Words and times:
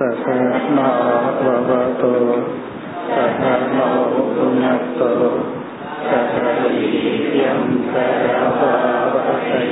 सहनाववतो 0.00 2.12
सहनौ 3.08 3.90
पुनक्तो 4.36 5.10
सह 6.06 6.32
वीर्यं 6.62 7.60
करवावहै 7.92 9.68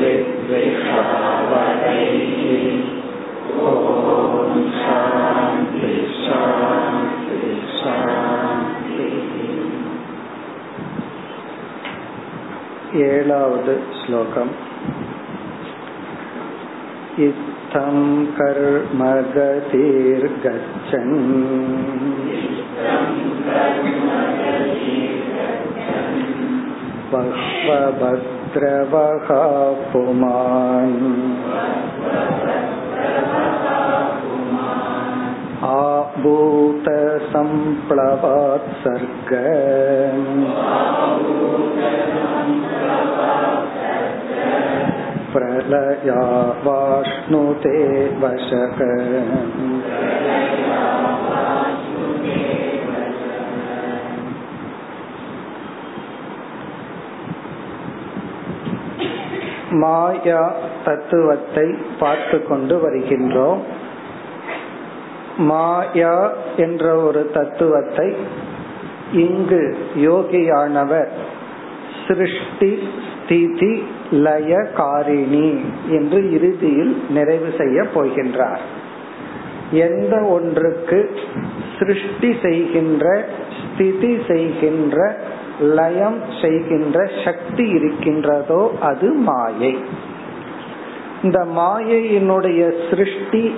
विद्विषावहै 0.00 2.00
ॐ 3.66 4.58
शान्ति 4.80 5.92
शान्ति 6.24 7.38
शान्तिः 7.78 8.69
एलावद् 12.99 13.69
श्लोकम् 13.97 14.49
इत्थं 17.25 17.99
कर्मगतिर्गच्छन् 18.37 19.13
बह्वभद्रवः 27.13 29.29
पुमान् 29.91 30.97
आभूतसम्प्लवात् 35.71 36.29
सर्ग 38.83 39.31
प्रलयावाश्नुते 45.32 46.58
वशक 48.20 48.78
மாயா 59.76 60.42
தத்துவத்தை 60.84 61.66
பார்த்து 61.98 62.38
கொண்டு 62.42 62.74
வருகின்றோம் 62.76 63.62
மாயா 65.46 66.14
என்ற 66.56 66.84
ஒரு 66.98 67.22
தத்துவத்தை 67.30 68.08
இங்கு 69.24 69.62
யோகியானவர் 70.00 71.10
சிருஷ்டி 72.06 72.70
ஸ்திதி 73.18 73.72
லய 74.11 74.63
காரிணி 74.75 75.59
என்று 75.89 76.31
இறுதியில் 76.31 77.03
நிறைவு 77.09 77.53
செய்ய 77.57 77.81
போகின்றார். 77.81 78.59
எந்த 79.71 80.21
ஒன்றுக்கு 80.21 81.15
சிருஷ்டி 81.79 82.35
செய்கின்ற 82.41 83.25
ஸ்திதி 83.59 84.17
செய்கின்ற 84.27 85.19
லயம் 85.59 86.21
செய்கின்ற 86.41 87.09
சக்தி 87.25 87.69
இருக்கின்றதோ 87.69 88.71
அது 88.79 89.13
மாயை. 89.13 89.79
இந்த 91.23 91.45
மாயையினுடைய 91.57 92.89
சிருஷ்டி 92.89 93.55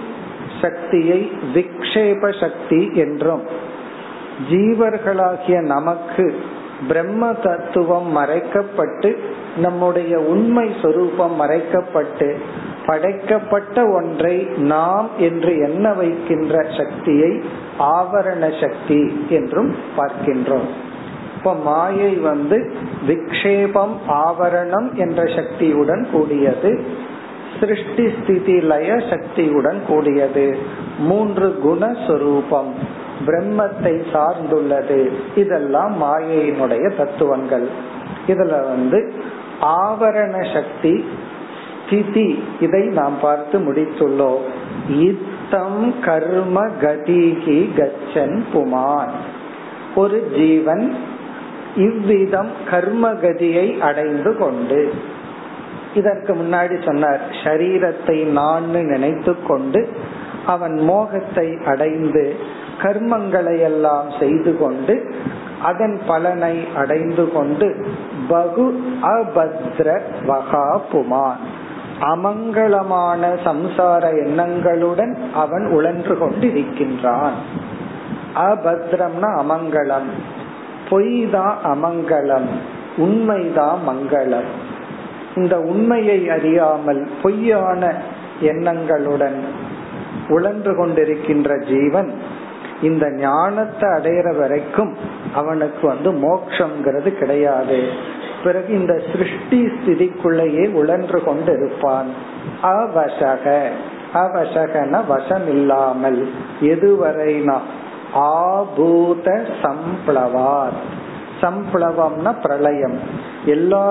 சக்தியை 0.62 1.32
விக்ஷேப 1.54 2.40
சக்தி 2.40 2.92
என்றும் 2.94 3.42
ஜீவர்களாகிய 4.50 5.62
நமக்கு 5.62 6.36
பிரம்ம 6.88 7.34
தத்துவம் 7.34 8.18
மறைக்கப்பட்டு 8.18 9.42
நம்முடைய 9.58 10.20
உண்மை 10.20 10.72
சொரூபம் 10.82 11.42
மறைக்கப்பட்டு 11.42 12.36
படைக்கப்பட்ட 12.86 13.90
ஒன்றை 13.90 14.48
நாம் 14.58 15.10
என்று 15.18 15.58
எண்ண 15.58 15.94
வைக்கின்ற 15.94 16.66
சக்தியை 16.78 17.42
ஆவரண 17.80 18.62
சக்தி 18.62 19.26
என்றும் 19.30 19.76
பார்க்கின்றோம். 19.98 20.68
இப்ப 21.38 21.54
மாயை 21.54 22.14
வந்து 22.14 22.74
விக்ஷேபம் 23.08 23.96
ஆவரணம் 24.08 24.94
என்ற 24.94 25.26
சக்தியுடன் 25.26 26.08
கூடியது 26.12 26.86
சிருஷ்டி 27.60 28.10
ஸ்திதி 28.10 28.62
லய 28.62 29.02
சக்தியுடன் 29.10 29.82
கூடியது 29.88 30.58
மூன்று 31.00 31.60
குணஸ்வரூபம் 31.64 32.72
பிரம்மத்தை 33.26 34.04
சார்ந்துள்ளது. 34.14 35.10
இதெல்லாம் 35.36 36.04
மாயையினுடைய 36.04 36.96
தத்துவங்கள். 36.96 37.70
இதுல 38.28 38.50
வந்து 38.50 39.14
ஆவரண 39.62 40.54
சக்தி 40.54 41.06
ஸ்திதி 41.86 42.44
இதை 42.60 42.88
நாம் 42.88 43.14
பார்த்து 43.22 43.60
முடித்துள்ளோம். 43.60 44.44
இத்தம் 44.88 45.94
கர்ம 46.02 46.66
கதிகி 46.82 47.76
கச்சன் 47.76 48.46
புமான். 48.54 49.12
ஒரு 49.96 50.32
ஜீவன் 50.36 50.96
இவ்விதம் 51.76 52.52
கர்மகதியை 52.72 53.80
அடைந்து 53.80 54.38
கொண்டு 54.38 54.94
இதற்கு 55.94 56.34
முன்னாடி 56.34 56.86
சொன்னார் 56.86 57.22
ஷரீரத்தை 57.44 58.24
நான் 58.24 58.70
நினைத்து 58.70 59.36
கொண்டு 59.48 59.90
அவன் 60.46 60.74
மோகத்தை 60.74 61.58
அடைந்து 61.66 62.36
கர்மங்களை 62.82 63.60
எல்லாம் 63.60 64.06
செய்து 64.20 64.58
கொண்டு 64.58 65.16
அதன் 65.62 66.00
பலனை 66.08 66.68
அடைந்து 66.76 67.32
கொண்டு 67.32 67.86
பகு 68.28 68.84
அபத்ர 69.02 70.00
வகா 70.28 70.80
புமான். 70.94 71.38
அமங்கலமான 72.02 73.38
சம்சார 73.46 74.04
எண்ணங்களுடன் 74.26 75.18
அவன் 75.34 75.66
உழன்று 75.66 76.18
கொண்டிருக்கின்றான். 76.18 77.32
அபத்ரம்னா 78.36 79.44
அமங்கலம். 79.44 80.10
பொய் 80.90 81.30
தான் 81.32 81.58
அமங்கலம். 81.64 82.48
உண்மைதான் 82.98 83.80
மங்களம். 83.88 84.72
இந்த 85.36 85.60
உண்மையை 85.60 86.30
அறியாமல் 86.30 87.10
பொய்யான 87.22 87.94
எண்ணங்களுடன் 88.42 89.40
உழன்று 90.28 90.76
கொண்டிருக்கின்ற 90.76 91.66
ஜீவன் 91.66 92.14
இந்த 92.90 93.06
ஞானத்தை 93.20 93.88
அடையிற 93.90 94.30
வரைக்கும் 94.40 94.94
அவனுக்கு 95.34 95.84
வந்து 95.92 96.10
மோக்ஷங்கிறது 96.26 97.10
கிடையாது. 97.22 97.80
பிறகு 98.44 98.70
இந்த 98.80 98.94
சிருஷ்டி 99.10 99.60
ஸ்திதிக்குள்ளேயே 99.76 100.66
உழன்று 100.80 101.20
கொண்டு 101.24 101.52
இருப்பான் 101.58 102.10
அவசக 102.74 103.46
அவசகன 104.24 105.00
வசம் 105.08 105.48
இல்லாமல் 105.48 106.20
எதுவரைனா 106.74 107.58
ஆபூத 108.16 109.28
சம்ப்ளவார் 109.64 110.78
சம்ப்ளவம்னா 111.42 112.32
பிரளயம். 112.42 112.98
எல்லா 113.46 113.86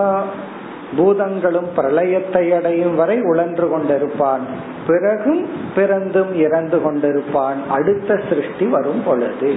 பூதங்களும் 0.97 1.69
பிரளயத்தை 1.77 2.57
அடையும் 2.57 2.95
வரை 2.95 3.21
உழன்று 3.21 3.79
கொண்டிருப்பான். 3.79 4.45
பிறகும் 4.87 5.49
பிறந்தும் 5.75 6.35
இறந்து 6.35 6.79
கொண்டிருப்பான். 6.79 7.67
அடுத்த 7.69 8.21
சிருஷ்டி 8.29 8.67
வரும் 8.67 9.03
பொழுது. 9.05 9.55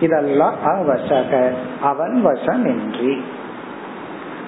இதெல்லாம் 0.00 0.54
அவசக. 0.64 1.50
அவன் 1.80 2.26
வசமின்றி. 2.26 3.20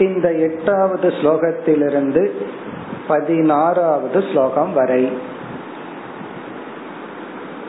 இந்த 0.00 0.28
எட்டாவது 0.46 1.10
ஸ்லோகத்திலிருந்து 1.10 2.30
பதினாறாவது 3.08 4.24
ஸ்லோகம் 4.30 4.72
வரை 4.72 5.12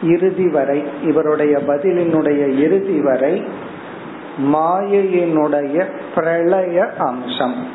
இறுதி 0.07 0.49
வரை 0.49 0.83
இவருடைய 1.01 1.61
பதிலினுடைய 1.67 2.57
இறுதி 2.57 2.99
வரை 2.99 3.43
மாயையினுடைய 4.51 5.87
பிரளய 6.15 6.93
அம்சம் 7.07 7.67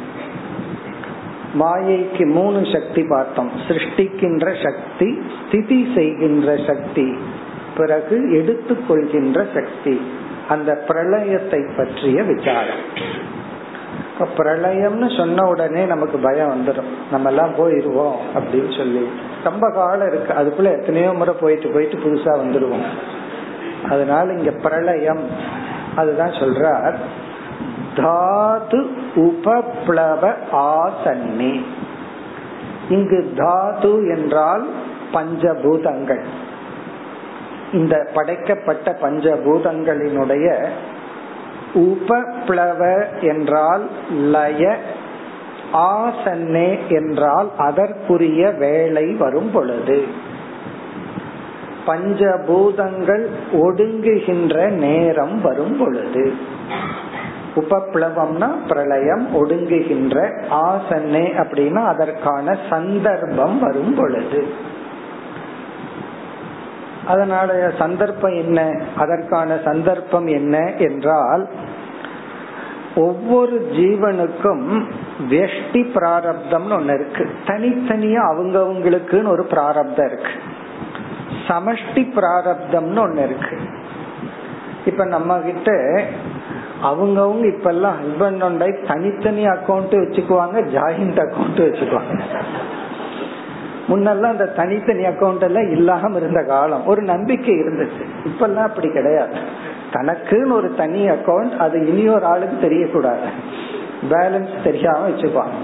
மாயைக்கு 1.54 2.25
மூணு 2.25 2.66
சக்தி 2.74 3.06
பார்த்தோம். 3.10 3.51
சிருஷ்டிக்கின்ற 3.68 4.46
சக்தி 4.63 5.22
ஸ்திதி 5.46 5.92
செய்கின்ற 5.96 6.57
சக்தி 6.68 7.18
பிறகு 7.78 8.18
எடுத்துக்கொள்கின்ற 8.40 9.46
சக்தி. 9.54 10.01
அந்த 10.50 10.84
பிரளயத்தை 10.88 11.62
பற்றிய 11.78 12.24
விசாரம். 12.24 12.84
பிரளயம்னு 14.38 15.18
சொன்ன 15.18 15.48
உடனே 15.48 15.86
நமக்கு 15.86 16.18
பயம் 16.18 16.54
வந்துடும் 16.54 16.90
நம்ம 17.12 17.30
எல்லாம் 17.30 17.54
போயிருவோம் 17.56 18.18
அப்படின்னு 18.36 18.78
சொல்லி. 18.78 19.10
ரொம்ப 19.44 19.72
காலம் 19.72 20.07
இருக்கு. 20.07 20.34
அதுக்குள்ள 20.34 20.80
எத்தனையோ 20.80 21.13
முறை 21.13 21.34
போயிட்டு 21.42 21.69
போயிட்டு 21.69 21.98
புதுசா 21.98 22.31
வந்துடுவோம் 22.44 22.86
அதனால 23.90 24.34
இங்க 24.34 24.52
பிரளயம். 24.52 25.24
அதுதான் 25.95 26.31
சொல்றார். 26.31 26.95
தாது 27.96 28.90
உபப்ளவ 29.16 30.34
ஆசன்னே. 30.52 31.64
இங்கு 32.90 33.34
தாது 33.36 34.08
என்றால் 34.08 34.68
பஞ்சபூதங்கள். 35.14 36.24
இந்த 37.74 38.10
படைக்கப்பட்ட 38.14 38.98
பஞ்சபூதங்களினுடைய 39.02 40.66
உபப்ளவ 41.74 43.06
என்றால் 43.22 43.90
லய 44.12 44.78
ஆசன்னே 45.74 46.88
என்றால் 46.88 47.52
அதற்குரிய 47.58 48.50
வேலை 48.50 49.14
வரும் 49.14 49.52
பொழுது. 49.52 50.06
பஞ்சபூதங்கள் 51.88 53.26
ஒடுங்குகின்ற 53.54 54.70
நேரம் 54.70 55.42
வரும் 55.42 55.78
பொழுது. 55.78 56.34
உபப்ளவம்னா 57.56 58.50
பிரளயம் 58.68 59.28
ஒடுங்குகின்ற 59.34 60.31
ஆசன்னே 60.51 61.25
அப்படின்னா 61.38 61.86
அதற்கான 61.86 62.57
சந்தர்ப்பம் 62.69 63.60
வரும் 63.60 63.96
பொழுது. 63.96 64.54
அதனால 67.06 67.72
சந்தர்ப்பம் 67.78 68.34
என்ன? 68.34 68.81
அதற்கான 68.98 69.57
சந்தர்ப்பம் 69.63 70.28
என்ன 70.28 70.74
என்றால் 70.78 71.48
ஒவ்வொரு 72.96 73.69
ஜீவனுக்கும் 73.74 74.86
வெஷ்டி 75.30 75.81
பிராரப்தம்னு 75.90 76.72
ஒண்ணு 76.72 76.94
இருக்கு. 76.94 77.30
தனித்தனியா 77.45 78.22
அவங்கவுங்களுக்குன்னு 78.31 79.28
ஒரு 79.28 79.44
பிராரப்தம் 79.44 80.06
இருக்கு. 80.06 80.31
சமஷ்டி 81.48 82.19
பிராரப்தம்னு 82.19 83.00
ஒண்ணு 83.07 83.24
இருக்கு. 83.24 83.57
இப்ப 84.86 85.06
நம்ம 85.06 85.38
கிட்ட 85.38 85.72
அவங்கவுங்க 86.84 87.58
இப்ப 87.58 87.70
எல்லாம் 87.70 87.96
ஹஸ்பண்ட் 87.96 88.40
அண்ட் 88.40 88.64
ஒய்ஃப் 88.64 88.88
தனித்தனி 88.88 89.48
அக்கௌண்ட் 89.48 89.92
வச்சுக்குவாங்க 89.92 90.64
ஜாயிண்ட் 90.76 91.20
அக்கௌண்ட் 91.20 91.56
வச்சுக்குவாங்க. 91.56 92.20
முன்னெல்லாம் 93.90 94.30
அந்த 94.30 94.46
தனித்தனி 94.46 95.04
அக்கௌண்ட் 95.04 95.42
எல்லாம் 95.42 95.72
இல்லாம 95.72 96.18
இருந்த 96.18 96.44
காலம். 96.44 96.86
ஒரு 96.86 97.02
நம்பிக்கை 97.02 97.54
இருந்துச்சு. 97.54 98.26
இப்ப 98.26 98.48
எல்லாம் 98.48 98.66
அப்படி 98.66 98.92
கிடையாது. 98.92 99.36
தனக்குன்னு 99.94 100.52
ஒரு 100.52 100.76
தனி 100.76 101.10
அக்கௌண்ட் 101.10 101.58
அது 101.58 101.88
இனியொரு 101.88 102.26
ஆளுக்கு 102.26 102.70
தெரியக்கூடாது. 102.70 103.28
பேலன்ஸ் 104.10 104.64
தெரியாம 104.64 105.10
வச்சுப்பாங்க. 105.10 105.58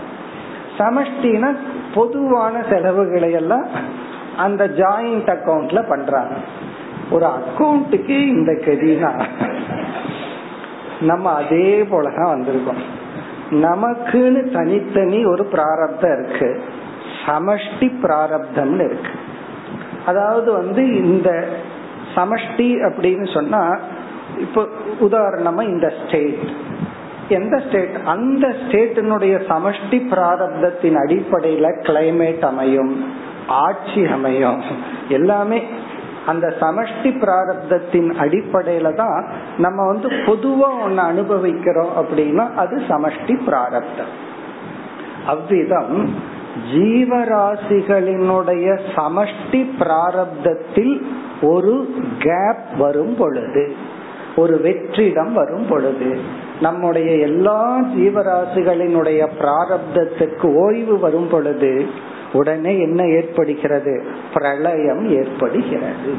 சமஷ்டினா 0.77 1.55
பொதுவான 1.93 2.63
செலவுகளை 2.69 3.31
எல்லாம் 3.31 3.67
அந்த 4.37 4.67
ஜாயிண்ட் 4.67 5.37
அக்கௌண்ட்ல 5.37 5.89
பண்றாங்க. 5.89 6.35
ஒரு 7.11 7.25
அக்கௌண்ட்டுக்கு 7.25 8.27
இந்த 8.27 8.51
கதினா. 8.51 9.25
நம்ம 11.01 11.29
அதே 11.29 11.81
போலதான் 11.81 12.35
வந்திருக்கோம். 12.35 12.81
நமக்குன்னு 13.51 14.53
தனித்தனி 14.53 15.25
ஒரு 15.25 15.45
பிராரப்தம் 15.45 16.23
இருக்கு. 16.23 16.63
சமஷ்டி 17.25 17.93
பிராரப்தம்னு 18.03 18.85
இருக்கு. 18.85 19.09
அதாவது 20.05 20.51
வந்து 20.51 20.95
இந்த 21.03 21.47
சமஷ்டி 22.15 22.91
அப்படின்னு 22.91 23.33
சொன்னா 23.33 23.77
இப்போ 24.39 24.67
உதாரணமா 25.01 25.61
இந்த 25.61 25.93
ஸ்டேட் 26.05 26.37
எந்த 27.29 27.61
ஸ்டேட் 27.67 27.95
அந்த 28.05 28.47
ஸ்டேட்டினுடைய 28.47 29.41
சமஷ்டி 29.49 29.91
பிராரப்தத்தின் 29.91 30.95
அடிப்படையில 30.95 31.81
கிளைமேட் 31.81 32.39
அமையும் 32.39 33.13
ஆட்சி 33.47 34.05
அமையும். 34.05 34.61
எல்லாமே 35.09 35.63
அந்த 36.25 36.53
சமஷ்டி 36.59 37.03
பிராரப்தத்தின் 37.03 38.19
அடிப்படையில 38.19 38.95
தான் 38.95 39.25
நம்ம 39.57 39.85
வந்து 39.85 40.09
பொதுவா 40.09 40.83
ஒன்னு 40.83 41.01
அனுபவிக்கிறோம் 41.01 41.91
அப்படின்னா 41.97 42.53
அது 42.53 42.81
சமஷ்டி 42.87 43.45
பிராரப்தம். 43.45 44.07
அவ்விதம் 45.25 46.13
ஜீவராசிகளினுடைய 46.73 48.79
சமஷ்டி 48.95 49.71
பிராரப்தத்தில் 49.79 51.01
ஒரு 51.41 51.87
கேப் 52.19 52.77
வரும் 52.77 53.17
பொழுது 53.17 53.75
ஒரு 54.35 54.59
வெற்றிடம் 54.63 55.33
வரும் 55.33 55.65
பொழுது 55.69 56.19
நம்முடைய 56.61 57.15
எல்லா 57.15 57.81
ஜீவராசிகளினுடைய 57.95 59.27
பிராரப்தத்துக்கு 59.39 60.55
ஓய்வு 60.55 60.99
வரும் 60.99 61.27
பொழுது 61.27 61.87
உடனே 62.35 62.81
என்ன 62.81 63.07
ஏற்படுகிறது? 63.07 63.93
பிரளயம் 64.33 65.03
ஏற்படுகிறது. 65.09 66.13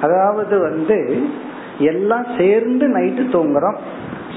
அதாவது 0.00 0.58
வந்து 0.58 0.98
எல்லாம் 1.78 2.26
சேர்ந்து 2.38 2.86
நைட்டு 2.88 3.24
தூங்குறோம். 3.34 3.78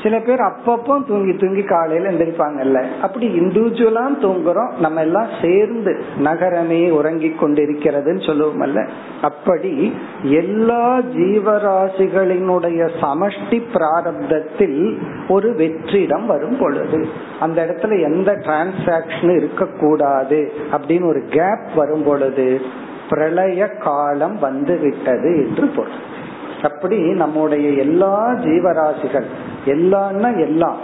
சில 0.04 0.20
பேர் 0.20 0.40
அப்பப்போ 0.40 1.06
தூங்கி 1.08 1.38
தூங்கி 1.38 1.64
காலையில 1.64 2.12
எந்திரிப்பாங்கல்ல. 2.12 3.00
அப்படி 3.02 3.40
இண்டிவிஜுவலா 3.40 4.08
தூங்குறோம். 4.22 4.78
நம்ம 4.80 5.02
எல்லாம் 5.02 5.28
சேர்ந்து 5.42 6.04
நகரமே 6.18 6.90
உறங்கி 6.90 7.36
கொண்டிருக்கிறதுன்னு 7.42 8.26
சொல்லுவோம்ல 8.26 8.88
அப்படி 9.22 9.94
எல்லா 10.24 11.00
ஜீவராசிகளினுடைய 11.00 12.90
சமஷ்டி 13.02 13.62
பிராரப்தத்தில் 13.74 14.98
ஒரு 15.28 15.56
வெற்றிடம் 15.58 16.26
வரும் 16.26 16.58
பொழுது. 16.58 17.08
அந்த 17.40 17.66
இடத்துல 17.66 18.02
எந்த 18.02 18.32
டிரான்சாக்சன் 18.36 19.36
இருக்கக்கூடாது 19.36 20.52
அப்படின்னு 20.72 21.06
ஒரு 21.06 21.24
கேப் 21.30 21.76
வரும் 21.76 22.04
பொழுது 22.04 22.62
பிரளய 23.10 23.68
காலம் 23.68 24.40
வந்து 24.40 24.78
விட்டது 24.78 25.48
என்று 25.48 25.68
பொருள். 25.68 26.18
அப்படி 26.64 26.98
நம்முடைய 26.98 27.70
எல்லா 27.70 28.30
ஜீவராசிகள் 28.30 29.26
எல்லாம்னா 29.66 30.40
எல்லாம் 30.40 30.78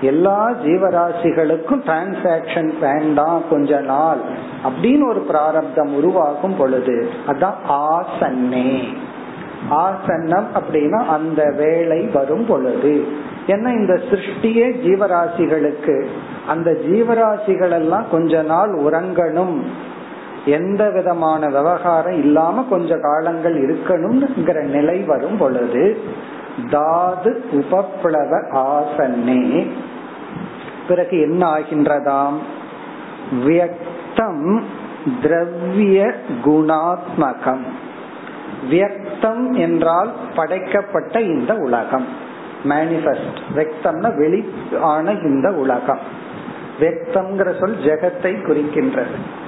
எல்லா 0.00 0.50
ஜீவராசிகளுக்கும் 0.64 1.82
டிரான்சாக்சன் 1.86 2.72
வேண்டாம் 2.80 3.42
கொஞ்ச 3.50 3.80
நாள் 3.80 4.18
அப்படின்னு 4.64 5.08
ஒரு 5.08 5.20
பிராரப்தம் 5.20 5.94
உருவாகும் 5.94 6.56
பொழுது 6.56 7.08
அதான் 7.26 7.54
ஆசன்னே. 7.68 8.82
ஆசன்னம் 9.70 10.46
அப்படின்னா 10.54 11.04
அந்த 11.06 11.54
வேலை 11.56 12.06
வரும் 12.06 12.46
பொழுது. 12.46 13.06
ஏன்னா 13.46 13.68
இந்த 13.68 14.00
சிருஷ்டியே 14.10 14.66
ஜீவராசிகளுக்கு 14.86 16.06
அந்த 16.46 16.70
ஜீவராசிகள் 16.70 17.70
எல்லாம் 17.70 18.04
கொஞ்ச 18.10 18.42
நாள் 18.42 18.70
உறங்கணும். 18.70 19.60
எந்த 20.46 20.90
விதமான 20.90 21.46
விவகாரம் 21.46 22.18
இல்லாம 22.18 22.64
கொஞ்ச 22.70 22.98
காலங்கள் 22.98 23.66
இருக்கணும்ங்கிற 23.66 24.62
நிலை 24.62 25.02
வரும் 25.02 25.36
பொழுது 25.36 26.00
தாது 26.70 27.44
உபப்ளவ 27.52 28.42
ஆசன்னே. 28.52 29.66
பிறகு 30.88 31.20
என்ன 31.20 31.58
ஆகின்றதாம்? 31.58 32.36
வியக்தம் 33.44 34.62
திரவிய 35.22 36.12
குணாத்மகம். 36.44 37.64
வியக்தம் 38.70 39.56
என்றால் 39.56 40.12
படைக்கப்பட்ட 40.34 41.20
இந்த 41.20 41.54
உலகம். 41.54 42.06
மேனிபெஸ்ட் 42.64 43.40
வெக்தம்னா 43.54 44.16
வெளி 44.16 44.54
ஆன 44.80 45.12
இந்த 45.12 45.52
உலகம். 45.52 46.00
வெக்தம்ங்கிற 46.80 47.60
சொல் 47.60 47.76
ஜெகத்தை 47.76 48.42
குறிக்கின்றது. 48.44 49.44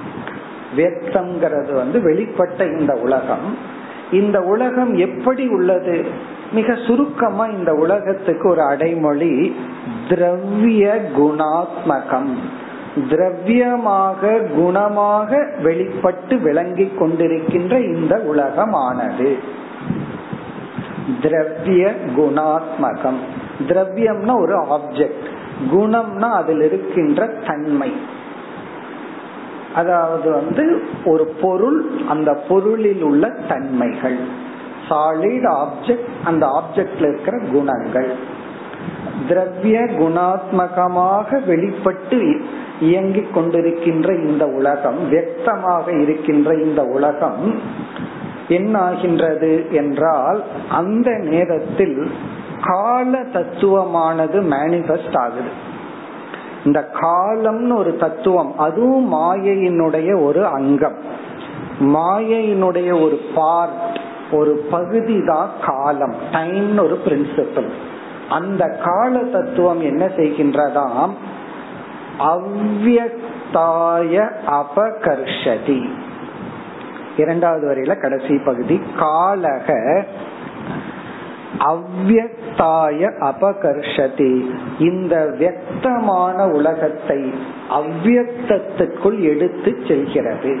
வியக்தம்ங்கிறது 0.75 1.73
வந்து 1.73 1.99
வெளிப்பட்ட 1.99 2.79
இந்த 2.79 2.93
உலகம். 2.93 3.77
இந்த 4.11 4.41
உலகம் 4.41 4.95
எப்படி 4.95 5.47
உள்ளது? 5.47 6.05
மிக 6.51 6.75
சுருக்கமா 6.87 7.45
இந்த 7.45 7.73
உலகத்துக்கு 7.73 8.49
ஒரு 8.49 8.61
அடைமொழி 8.61 9.55
திரவிய 10.09 11.01
குணாத்மகம். 11.17 12.33
திரவியமாக 13.09 14.41
குணமாக 14.57 15.61
வெளிப்பட்டு 15.61 16.37
விளங்கி 16.37 16.91
கொண்டிருக்கின்ற 16.99 17.93
இந்த 17.93 18.15
உலகமானது. 18.15 19.37
திரவிய 21.21 21.91
குணாத்மகம். 22.17 23.19
திரவியம்னா 23.67 24.39
ஒரு 24.39 24.55
ஆப்ஜெக்ட் 24.55 25.25
குணம்னா 25.71 26.31
அதில் 26.31 26.61
இருக்கின்ற 26.61 27.27
தன்மை. 27.27 28.17
அதாவது 29.75 30.31
வந்து 30.31 30.81
ஒரு 31.05 31.25
பொருள் 31.41 31.89
அந்த 32.09 32.33
பொருளில் 32.33 33.01
உள்ள 33.01 33.29
தன்மைகள். 33.47 34.17
சாலிட் 34.89 35.55
ஆப்ஜெக்ட் 35.55 36.09
அந்த 36.23 36.47
ஆப்ஜெக்ட்ல 36.47 37.07
இருக்கிற 37.07 37.39
குணங்கள். 37.51 38.37
திரவிய 39.27 39.79
குணாத்மகமாக 39.83 41.45
வெளிப்பட்டு 41.45 42.41
இயங்கிக் 42.79 43.37
கொண்டிருக்கின்ற 43.37 44.27
இந்த 44.27 44.45
உலகம் 44.45 45.11
வியக்தமாக 45.11 46.01
இருக்கின்ற 46.01 46.53
இந்த 46.53 46.83
உலகம் 46.83 47.61
என்ன 48.47 48.79
ஆகின்றது 48.79 49.67
என்றால் 49.71 50.43
அந்த 50.69 51.11
நேரத்தில் 51.11 52.11
கால 52.63 53.23
தத்துவமானது 53.33 54.41
மேனிபெஸ்ட் 54.41 55.17
ஆகுது. 55.17 55.67
இந்த 56.65 56.89
காலம்னு 56.93 57.75
ஒரு 57.75 57.95
தத்துவம் 57.95 58.57
அதுவும் 58.57 59.13
மாயையினுடைய 59.13 60.23
ஒரு 60.23 60.45
அங்கம். 60.45 60.97
மாயையினுடைய 61.79 63.01
ஒரு 63.01 63.19
பார்ட் 63.35 63.99
ஒரு 64.31 64.67
பகுதி 64.71 65.25
தான் 65.25 65.49
காலம் 65.65 66.15
டைம்னு 66.31 66.83
ஒரு 66.83 67.01
பிரின்சிபல் 67.05 67.69
அந்த 68.29 68.79
கால 68.83 69.23
தத்துவம் 69.23 69.81
என்ன 69.81 70.05
செய்கின்றதாம் 70.05 71.09
அவ்வக்தாய 72.19 74.13
அபகர்ஷதி. 74.49 75.89
இரண்டாவது 77.17 77.65
வரையில 77.67 78.01
கடைசி 78.01 78.37
பகுதி 78.37 78.81
காலக 78.99 79.67
அவ்வக்தாய 81.57 83.01
அபகர்ஷதி. 83.19 84.49
இந்த 84.79 85.35
வியக்தமான 85.39 86.51
உலகத்தை 86.51 87.33
அவ்வக்தத்துக்குள் 87.69 89.19
எடுத்து 89.23 89.81
செல்கிறது. 89.87 90.59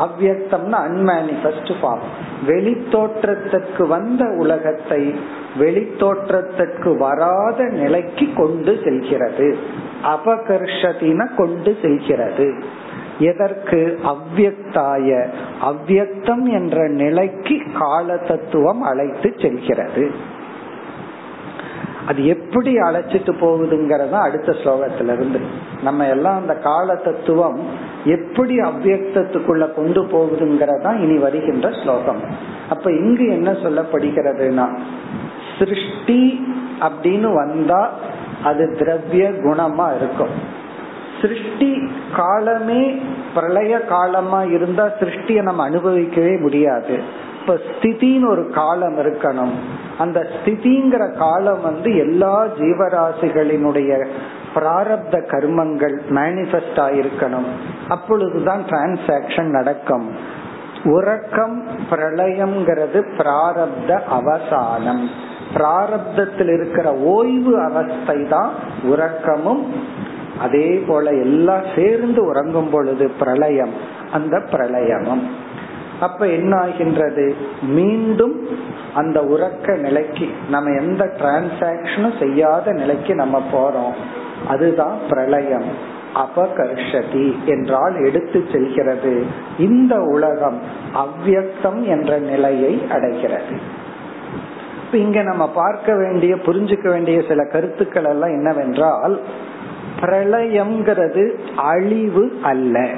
அவ்வக்தம்னா 0.00 0.78
அன்மேனிபெஸ்ட் 0.88 1.72
ஃபார்ம் 1.82 2.06
வெளித்தோற்றத்துக்கு 2.46 3.86
வந்த 3.86 4.24
உலகத்தை 4.24 5.14
வெளித்தோற்றத்துக்கு 5.58 6.96
வராத 6.96 7.64
நிலைக்கு 7.64 8.28
கொண்டு 8.36 8.80
செல்கிறது. 8.84 9.56
அபகர்ஷதின 10.04 11.34
கொண்டு 11.36 11.78
செல்கிறது. 11.82 12.54
எதற்கு 13.30 13.80
அவ்வக்தாய? 14.12 15.08
அவ்வக்தம் 15.70 16.44
என்ற 16.52 16.88
நிலைக்கு 17.00 17.56
கால 17.78 18.16
தத்துவம் 18.28 18.82
அழைத்து 18.82 19.30
செல்கிறது. 19.38 20.04
அது 22.06 22.20
எப்படி 22.26 22.70
அழைச்சிட்டு 22.76 23.32
போகுதுங்கிறத 23.40 24.14
அடுத்த 24.26 24.52
ஸ்லோகத்துல 24.52 25.12
இருந்து 25.12 25.40
நம்ம 25.82 26.06
எல்லாம் 26.06 26.38
அந்த 26.40 26.54
கால 26.68 26.94
தத்துவம் 27.04 27.58
எப்படி 28.04 28.54
அவ்வக்தத்துக்குள்ள 28.60 29.66
கொண்டு 29.74 30.00
போகுதுங்கிறதா 30.14 30.92
இனி 31.00 31.16
வருகின்ற 31.18 31.68
ஸ்லோகம். 31.82 32.22
அப்ப 32.70 32.92
இங்கு 32.92 33.26
என்ன 33.28 33.50
சொல்லப்படுகிறதுனா 33.64 34.66
சிருஷ்டி 35.58 36.22
அப்படின்னு 36.80 37.28
வந்தா 37.34 37.82
அது 38.44 38.64
திரவிய 38.78 39.24
குணமா 39.44 39.86
இருக்கும். 39.96 40.34
சிருஷ்டி 41.22 41.90
காலமே 42.16 43.02
பிரளய 43.34 43.80
காலமா 43.80 44.42
இருந்தா 44.42 44.84
சிருஷ்டியை 45.00 45.42
நம்ம 45.42 45.70
அனுபவிக்கவே 45.70 46.40
முடியாது. 46.40 47.02
இப்ப 47.40 47.54
ஸ்திதின்னு 47.54 48.28
ஒரு 48.28 48.50
காலம் 48.50 48.98
இருக்கணும். 48.98 49.52
அந்த 49.98 50.26
ஸ்திதிங்கிற 50.32 51.18
காலம் 51.18 51.62
வந்து 51.62 51.96
எல்லா 51.96 52.46
ஜீவராசிகளினுடைய 52.46 54.06
பிராரப்த 54.54 55.12
கர்மங்கள் 55.12 55.96
மேனிபெஸ்ட் 56.10 56.76
ஆயிருக்கணும். 56.76 57.48
அப்பொழுதுதான் 57.88 58.62
டிரான்சாக்சன் 58.68 59.50
நடக்கும். 59.50 60.10
உறக்கம் 60.84 61.64
பிரளயம்ங்கிறது 61.90 63.04
பிராரப்த 63.18 64.00
அவசானம். 64.10 65.04
பிராரப்தத்தில் 65.54 66.52
இருக்கிற 66.52 66.94
ஓய்வு 66.94 67.60
அவஸ்தை 67.60 68.28
தான் 68.28 68.50
உறக்கமும் 68.82 69.66
அதே 70.42 70.84
போல 70.88 71.10
எல்லாம் 71.10 71.62
சேர்ந்து 71.76 72.24
உறங்கும் 72.24 72.70
பொழுது 72.70 73.10
பிரளயம். 73.18 73.72
அந்த 74.12 74.38
பிரளயமும். 74.38 75.22
அப்ப 76.00 76.28
என்ன 76.28 76.56
ஆகின்றது 76.56 77.34
மீண்டும் 77.62 78.46
அந்த 78.94 79.20
உறக்க 79.20 79.78
நிலைக்கு 79.78 80.28
நம்ம 80.50 80.80
எந்த 80.80 81.12
டிரான்சாக்சனும் 81.18 82.18
செய்யாத 82.18 82.72
நிலைக்கு 82.72 83.14
நம்ம 83.14 83.42
போறோம். 83.52 83.94
அதுதான் 84.48 84.96
பிரளயம். 85.08 85.90
அபகர்ஷதி 86.14 87.44
என்றால் 87.44 88.04
எடுத்து 88.04 88.44
செல்கிறது. 88.52 89.24
இந்த 89.58 89.94
உலகம் 90.00 90.60
அவ்வக்தம் 90.94 91.82
என்ற 91.82 92.18
நிலையை 92.18 92.86
அடைகிறது. 92.90 93.80
இங்க 94.92 95.22
நம்ம 95.22 95.48
பார்க்க 95.48 95.96
வேண்டிய 95.96 96.34
புரிஞ்சுக்க 96.34 96.88
வேண்டிய 96.88 97.22
சில 97.28 97.44
கருத்துக்கள் 97.44 98.04
எல்லாம் 98.04 98.30
என்னவென்றால் 98.30 99.20
பிரளயம்ங்கிறது 100.00 101.32
அழிவு 101.56 102.38
அல்ல. 102.42 102.88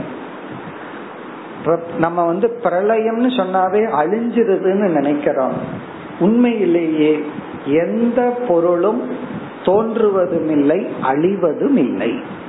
நம்ம 1.99 2.25
வந்து 2.25 2.59
பிரளயம்னு 2.63 3.31
சொன்னாவே 3.37 3.83
அழிஞ்சிருதுன்னு 4.03 4.89
நினைக்கிறோம். 4.89 5.55
உண்மையிலேயே 6.19 7.25
எந்த 7.67 8.21
பொருளும் 8.49 9.03
தோன்றுவதும் 9.65 10.49
இல்லை 10.49 10.89
அழிவதும் 11.03 11.77
இல்லை 11.77 12.43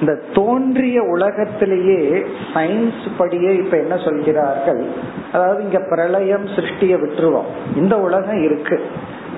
இந்த 0.00 0.20
தோன்றிய 0.34 1.02
உலகத்திலேயே 1.02 2.22
சயின்ஸ் 2.54 3.06
படியே 3.16 3.54
இப்ப 3.54 3.76
என்ன 3.76 3.96
சொல்கிறார்கள்? 3.96 4.86
அதாவது 5.32 5.62
இங்க 5.62 5.78
பிரளயம் 5.78 6.46
சிருஷ்டிய 6.46 6.94
விட்டுருவோம். 6.96 7.76
இந்த 7.76 8.00
உலகம் 8.00 8.42
இருக்கு. 8.42 8.80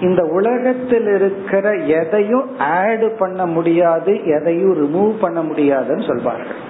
இந்த 0.00 0.22
உலகத்தில் 0.22 1.06
இருக்கிற 1.06 1.74
எதையும் 2.00 2.46
ஆடு 2.58 3.08
பண்ண 3.10 3.46
முடியாது 3.46 4.12
எதையும் 4.24 4.74
ரிமூவ் 4.74 5.12
பண்ண 5.20 5.42
முடியாதுன்னு 5.42 6.02
சொல்வார்கள். 6.02 6.60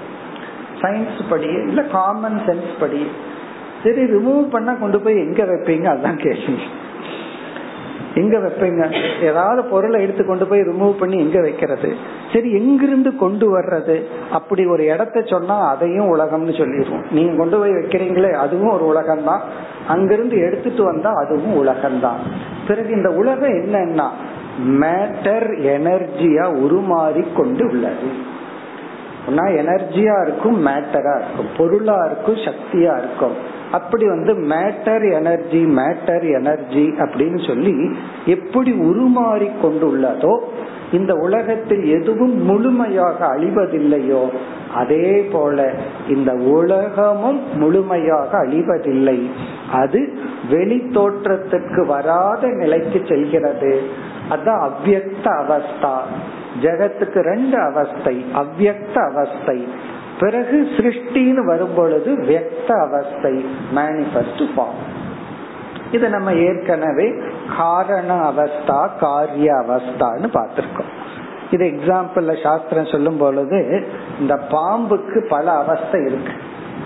சயின்ஸ் 0.82 1.22
படி 1.30 1.46
இல்ல 1.46 1.82
காமன் 1.82 2.38
சென்ஸ் 2.46 2.72
படி 2.80 3.06
சரி 3.82 4.02
ரிமூவ் 4.04 4.42
பண்ணா 4.50 4.72
கொண்டு 4.72 5.00
போய் 5.00 5.18
எங்க 5.18 5.44
வைப்பீங்க? 5.44 5.84
அதுதான் 5.84 6.16
கேள்வி. 6.16 6.54
எங்க 8.14 8.38
வைப்பீங்க? 8.38 8.82
ஏதாவது 9.20 9.64
பொருளை 9.64 10.02
எடுத்து 10.02 10.26
கொண்டு 10.26 10.46
போய் 10.46 10.60
ரிமூவ் 10.60 10.92
பண்ணி 10.92 11.18
எங்க 11.18 11.40
வைக்கிறது? 11.40 11.96
சரி 12.32 12.52
எங்கிருந்து 12.52 13.16
கொண்டு 13.16 13.58
வர்றது? 13.58 13.96
அப்படி 14.30 14.66
ஒரு 14.66 14.84
இடத்த 14.84 15.22
சொன்னா 15.22 15.56
அதையும் 15.68 16.16
உலகம்னு 16.16 16.58
சொல்லிடுவோம். 16.58 17.04
நீங்க 17.10 17.36
கொண்டு 17.36 17.58
போய் 17.58 17.70
வைக்கிறீங்களே 17.70 18.30
அதுவும் 18.30 18.72
ஒரு 18.72 18.84
உலகம் 18.84 19.24
தான் 19.24 19.42
அங்கிருந்து 19.86 20.38
எடுத்துட்டு 20.38 20.84
வந்தா 20.84 21.12
அதுவும் 21.12 21.54
உலகம் 21.54 22.00
தான் 22.00 22.39
பிறகு 22.70 22.90
இந்த 22.96 23.10
உலகம் 23.10 23.56
என்னன்னா 23.60 24.08
மேட்டர் 24.80 25.48
எனர்ஜியா 25.74 26.46
உருமாறி 26.64 27.24
கொண்டு 27.36 27.64
உள்ளது. 27.68 28.08
எனர்ஜியா 29.60 30.14
இருக்கும் 30.26 30.66
மேட்டரா 30.66 31.14
இருக்கும். 31.16 31.50
பொருளா 31.56 31.96
இருக்கும் 32.04 32.40
சக்தியா 32.48 32.92
இருக்கும். 32.98 33.36
அப்படி 33.72 34.06
வந்து 34.08 34.32
மேட்டர் 34.34 35.04
எனர்ஜி 35.12 35.64
மேட்டர் 35.64 36.24
எனர்ஜி 36.34 36.84
அப்படின்னு 36.98 37.46
சொல்லி 37.46 37.74
எப்படி 38.26 38.72
உருமாறி 38.72 39.50
கொண்டுள்ளதோ 39.62 40.34
இந்த 40.92 41.14
உலகத்தில் 41.14 42.00
எதுவும் 42.00 42.42
முழுமையாக 42.42 43.26
அழிவதில்லையோ 43.26 44.28
அதே 44.74 45.28
போல 45.32 45.72
இந்த 46.08 46.32
உலகமும் 46.32 47.58
முழுமையாக 47.58 48.44
அழிவதில்லை. 48.44 49.30
அது 49.72 50.18
வெளி 50.50 50.82
தோற்றத்துக்கு 50.90 51.86
வராத 51.86 52.48
நிலைக்கு 52.48 53.04
செல்கிறது. 53.08 53.82
அதான் 54.30 54.68
அவ்வக்த 54.68 55.24
அவஸ்தா. 55.24 55.96
ஜெகத்துக்கு 56.62 57.20
ரெண்டு 57.20 57.58
அவஸ்தை 57.58 58.24
அவ்வக்த 58.34 58.94
அவஸ்தை. 58.94 59.68
பிறகு 60.20 60.68
சிருஷ்டின்னு 60.76 61.44
வரும் 61.44 61.74
பொழுது 61.76 62.14
வியக்த 62.14 62.66
அவஸ்தை 62.66 63.44
மேனிபெஸ்ட் 63.74 64.44
ஃபார்ம் 64.56 64.99
இது 65.92 66.08
நம்ம 66.08 66.32
ஏற்கனவே 66.32 67.14
காரண 67.56 68.14
அவஸ்தா 68.30 68.80
காரிய 69.00 69.54
அவஸ்தான்னு 69.54 70.28
பார்த்திருக்கோம். 70.36 70.90
இது 71.50 71.64
எக்ஸாம்பிள் 71.66 72.42
சாஸ்திரம் 72.42 72.86
சொல்லும் 72.86 73.16
பொழுது 73.16 73.86
இந்த 74.20 74.34
பாம்புக்கு 74.50 75.28
பல 75.28 75.50
அவஸ்தை 75.52 76.00
இருக்கு. 76.00 76.32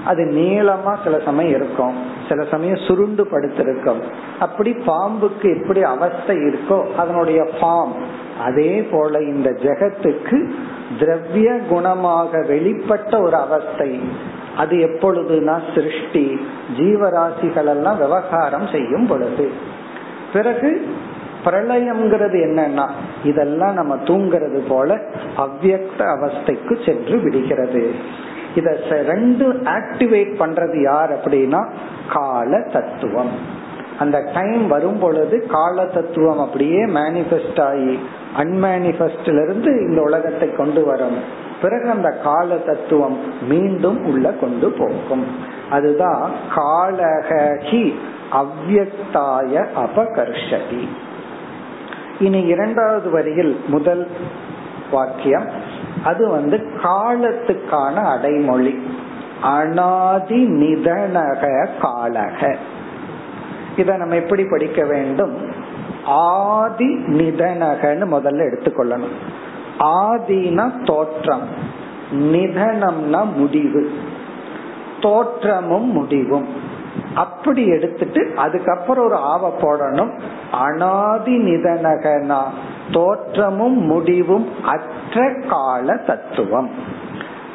அது 0.04 0.22
நீளமா 0.24 0.92
சில 1.04 1.18
சமயம் 1.24 1.54
இருக்கும். 1.54 1.94
சில 2.28 2.44
சமயம் 2.44 2.84
சுருண்டு 2.86 3.26
படுத்திருக்கும். 3.26 4.00
அப்படி 4.40 4.76
பாம்புக்கு 4.86 5.60
எப்படி 5.60 5.82
அவஸ்தை 5.82 6.36
இருக்கோ 6.36 6.94
அதனுடைய 6.94 7.40
ஃபார்ம் 7.60 7.94
அதே 8.44 8.82
போல 8.82 9.20
இந்த 9.20 9.50
ஜெகத்துக்கு 9.50 10.38
திரவிய 10.98 11.50
குணமாக 11.70 12.46
வெளிப்பட்ட 12.46 13.22
ஒரு 13.22 13.36
அவஸ்தை. 13.36 13.90
அது 14.56 14.76
எப்பொழுதுனா 14.76 15.56
சிருஷ்டி 15.74 16.40
ஜீவராசிகள் 16.76 17.66
எல்லாம் 17.66 17.98
விவகாரம் 17.98 18.66
செய்யும் 18.66 19.06
பொழுது. 19.06 19.50
பிறகு 20.32 20.86
பிரளயம்ங்கிறது 21.44 22.36
என்னன்னா 22.44 22.86
இதெல்லாம் 23.24 23.74
நம்ம 23.74 23.96
தூங்குறது 23.96 24.60
போல 24.68 24.94
அவ்வக்த 25.36 25.98
அவஸ்தைக்கு 25.98 26.84
சென்று 26.86 27.18
விடுகிறது. 27.18 27.94
இத 28.54 28.78
ரெண்டு 28.90 29.52
ஆக்டிவேட் 29.52 30.32
பண்றது 30.38 30.82
யார் 30.82 31.12
அப்படின்னா 31.12 31.68
கால 32.12 32.60
தத்துவம் 32.72 33.62
அந்த 33.98 34.30
டைம் 34.34 34.68
வரும் 34.68 34.98
பொழுது 34.98 35.46
கால 35.46 35.84
தத்துவம் 35.84 36.38
அப்படியே 36.38 36.84
மேனிபெஸ்ட் 36.84 37.60
ஆகி 37.62 37.98
அன்மேனிபெஸ்ட்ல 38.36 39.42
இருந்து 39.42 39.70
இந்த 39.88 40.00
உலகத்தை 40.02 40.52
கொண்டு 40.52 40.84
வரும். 40.84 41.42
பிறகு 41.62 41.90
அந்த 41.90 42.10
கால 42.10 42.56
தத்துவம் 42.56 43.18
மீண்டும் 43.48 44.04
உள்ள 44.04 44.30
கொண்டு 44.30 44.70
போகும். 44.70 45.26
அதுதான் 45.70 46.30
காலகி 46.54 47.98
அவ்வக்தாய 48.32 49.66
அபகர்ஷதி. 49.76 50.88
இனி 52.18 52.40
இரண்டாவது 52.40 53.10
வரியில் 53.10 53.60
முதல் 53.66 54.06
வாக்கியம். 54.90 55.48
அது 56.04 56.28
வந்து 56.28 56.56
காலத்துக்கான 56.82 57.94
அடைமொழி. 57.94 58.82
அனாதி 59.42 60.46
நிதனக 60.46 61.68
காலக. 61.82 62.56
இத 63.76 63.96
நம்ம 63.96 64.14
எப்படி 64.14 64.44
படிக்க 64.44 64.84
வேண்டும்? 64.84 65.36
ஆதி 66.06 66.94
நிதனகன்னு 66.94 68.06
முதல்ல 68.06 68.48
எடுத்துக்கொள்ளணும். 68.50 69.42
ஆதினா 69.78 70.84
தோற்றம் 70.84 71.48
நிதனம்னா 72.12 73.32
முடிவு. 73.36 73.92
தோற்றமும் 75.00 75.92
முடிவும். 75.92 76.48
அப்படி 77.14 77.66
எடுத்துட்டு 77.66 78.32
அதுக்கப்புறம் 78.36 79.04
ஒரு 79.04 79.14
ஆவ 79.14 79.56
போடணும். 79.60 80.20
அனாதி 80.50 81.38
நிதனகனா 81.38 82.42
தோற்றமும் 82.90 83.82
முடிவும் 83.84 84.48
அற்ற 84.64 85.34
கால 85.48 85.96
தத்துவம். 85.96 86.70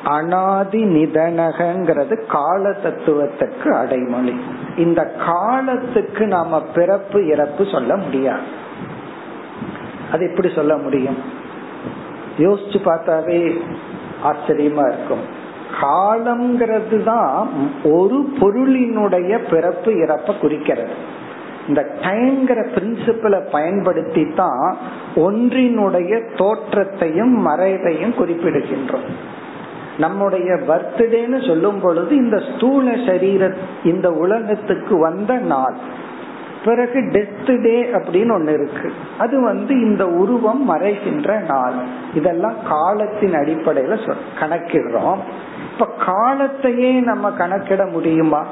அனாதி 0.03 0.83
நிதனகங்கிறது 0.83 2.25
கால 2.25 2.69
தத்துவத்துக்கு 2.69 3.67
அடைமொழி. 3.67 4.41
இந்த 4.77 5.05
காலத்துக்கு 5.25 6.27
நாம 6.27 6.61
பிறப்பு 6.61 7.27
இறப்பு 7.27 7.65
சொல்ல 7.71 7.95
முடியாது. 7.95 8.41
அது 10.11 10.29
எப்படி 10.29 10.51
சொல்ல 10.55 10.77
முடியும்? 10.77 11.17
யோசிச்சு 12.39 12.79
பார்த்தாவே 12.86 13.39
ஆச்சரியமா 14.29 14.86
இருக்கும். 14.91 15.24
காலம்ங்கிறது 15.81 16.98
தான் 17.03 17.31
ஒரு 17.84 18.17
பொருளினுடைய 18.39 19.31
பிறப்பு 19.51 19.91
இறப்ப 19.93 20.39
குறிக்கிறது. 20.39 20.96
இந்த 21.67 21.81
டைம்ங்கிற 22.01 22.60
பிரின்சிபலை 22.75 23.39
பயன்படுத்தி 23.51 24.24
தான் 24.36 24.77
ஒன்றினுடைய 25.15 26.13
தோற்றத்தையும் 26.38 27.36
மறைவையும் 27.48 28.15
குறிப்பிடுகின்றோம். 28.19 29.10
நம்முடைய 29.98 30.50
பர்த்டேன்னு 30.67 31.39
சொல்லும் 31.48 31.79
பொழுது 31.81 32.12
இந்த 32.15 32.38
ஸ்தூல 32.50 32.96
சரீர 33.08 33.51
இந்த 33.84 34.08
உலகத்துக்கு 34.24 34.98
வந்த 35.00 35.34
நாள் 35.53 35.75
பிறகு 36.66 37.00
டெத் 37.00 37.62
டே 37.62 37.84
அப்படின்னு 37.84 38.32
ஒண்ணு 38.32 38.54
இருக்கு. 38.54 38.94
அது 39.18 39.42
வந்து 39.42 39.82
இந்த 39.82 40.08
உருவம் 40.08 40.75
மறைகின்ற 40.75 41.46
நாள். 41.46 41.74
இதெல்லாம் 42.13 42.56
காலத்தின் 42.70 43.34
அடிப்படையில 43.34 44.13
கணக்கிடுறோம். 44.39 45.18
இப்ப 45.72 45.88
காலத்தையே 46.06 47.04
நம்ம 47.04 47.32
கணக்கிட 47.32 47.86
முடியுமா? 47.86 48.46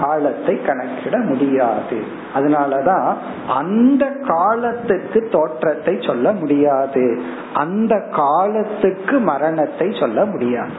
காலத்தை 0.00 0.62
கணக்கிட 0.62 1.18
முடியாது. 1.18 2.04
அதனாலதான் 2.34 3.14
அந்த 3.48 4.12
காலத்துக்கு 4.26 5.28
தோற்றத்தை 5.32 5.98
சொல்ல 6.00 6.32
முடியாது. 6.32 7.22
அந்த 7.54 8.08
காலத்துக்கு 8.10 9.18
மரணத்தை 9.18 9.96
சொல்ல 10.00 10.24
முடியாது. 10.24 10.70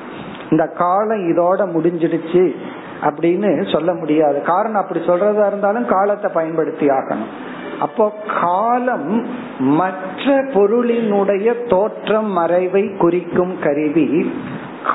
இந்த 0.50 0.68
காலம் 0.68 1.20
இதோட 1.20 1.78
முடிஞ்சிடுச்சு. 1.78 2.56
அப்படின்னு 3.02 3.72
சொல்ல 3.72 3.94
முடியாது. 3.94 4.42
காரணம் 4.42 4.82
அப்படி 4.82 5.00
சொல்றதா 5.00 5.48
இருந்தாலும் 5.48 5.86
காலத்தை 5.86 6.32
பயன்படுத்தி 6.34 6.88
ஆகணும் 6.88 7.32
அப்போ 7.80 8.14
காலம் 8.42 9.26
மற்ற 9.60 10.44
பொருளினுடைய 10.44 11.68
தோற்றம் 11.68 12.32
மறைவை 12.32 12.96
குறிக்கும் 12.98 13.60
கருவி 13.60 14.34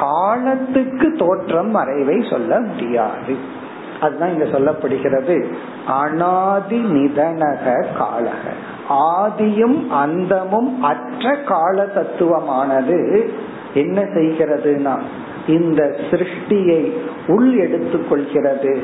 காலத்துக்கு 0.00 1.16
தோற்றம் 1.18 1.70
மறைவை 1.70 2.26
சொல்ல 2.30 2.60
முடியாது. 2.60 3.36
அதுதான் 4.00 4.32
இங்க 4.32 4.44
சொல்லப்படுகிறது. 4.44 5.36
அனாதி 5.86 6.78
நிதனக 6.78 7.84
காலக. 7.98 8.44
ஆதியும் 8.88 9.88
அந்தமும் 9.88 10.82
அற்ற 10.82 11.36
கால 11.36 11.86
தத்துவமானது 11.94 13.28
என்ன 13.74 14.00
செய்கிறதுனா 14.02 14.96
இந்த 15.46 15.96
சிருஷ்டியை 16.10 16.92
உள் 17.26 17.58
எடுத்துக் 17.58 18.08
கொள்கிறது 18.08 18.78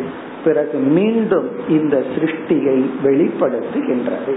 பிறகு 0.45 0.79
மீண்டும் 0.79 1.51
இந்த 1.69 2.03
சிருஷ்டியை 2.19 2.91
வெளிப்படுத்துகின்றது. 3.05 4.35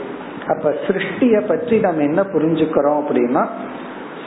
அப்ப 0.48 0.76
சிருஷ்டிய 0.88 1.48
பற்றி 1.48 1.80
நம்ம 1.80 2.02
என்ன 2.02 2.22
புரிஞ்சுக்கிறோம் 2.22 3.04
அப்படின்னா 3.04 3.48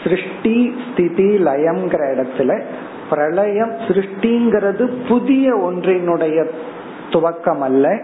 சிருஷ்டி 0.03 0.75
ஸ்திதி 0.93 1.39
லயம்ங்கிற 1.39 2.27
இடத்துல 2.27 2.63
பிரளயம் 3.11 3.73
சிருஷ்டிங்கிறது 3.73 4.91
புதிய 5.09 5.57
ஒன்றினுடைய 5.57 6.49
துவக்கம் 7.11 7.59
அல்ல. 7.59 8.03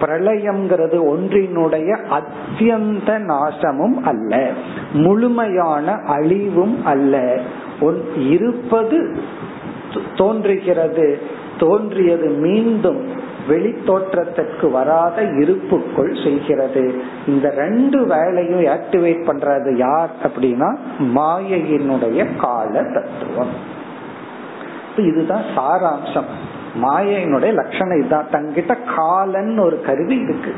பிரளயம்ங்கிறது 0.00 0.98
ஒன்றினுடைய 1.12 1.98
அத்தியந்த 2.10 3.18
நாசமும் 3.18 4.02
அல்ல. 4.02 4.50
முழுமையான 4.92 5.92
அழிவும் 5.92 6.84
அல்ல. 6.84 7.40
இருப்பது 8.16 9.16
தோன்றுகிறது. 10.14 11.20
தோன்றியது 11.58 12.28
மீண்டும் 12.28 13.08
வெளி 13.48 13.74
தோற்றத்திற்கு 13.86 14.70
வராத 14.70 15.22
இருப்புக்குள் 15.22 16.16
செய்கிறது 16.24 17.02
இந்த 17.26 17.50
ரெண்டு 17.50 18.06
வேலையும் 18.06 18.64
ஆக்டிவேட் 18.64 19.26
பண்றது 19.26 19.76
யார் 19.76 20.10
அப்படின்னா 20.22 20.76
மாயையினுடைய 21.00 22.36
கால 22.36 22.82
தத்துவம் 22.82 23.72
இதுதான் 24.96 25.42
சாராம்சம். 25.56 26.30
மாயையினுடைய 26.82 27.52
லட்சணம் 27.52 27.98
இதுதான். 27.98 28.26
தங்கிட்ட 28.32 28.76
காலன் 28.96 29.58
ஒரு 29.58 29.80
கருவி 29.80 30.16
இருக்கு. 30.16 30.54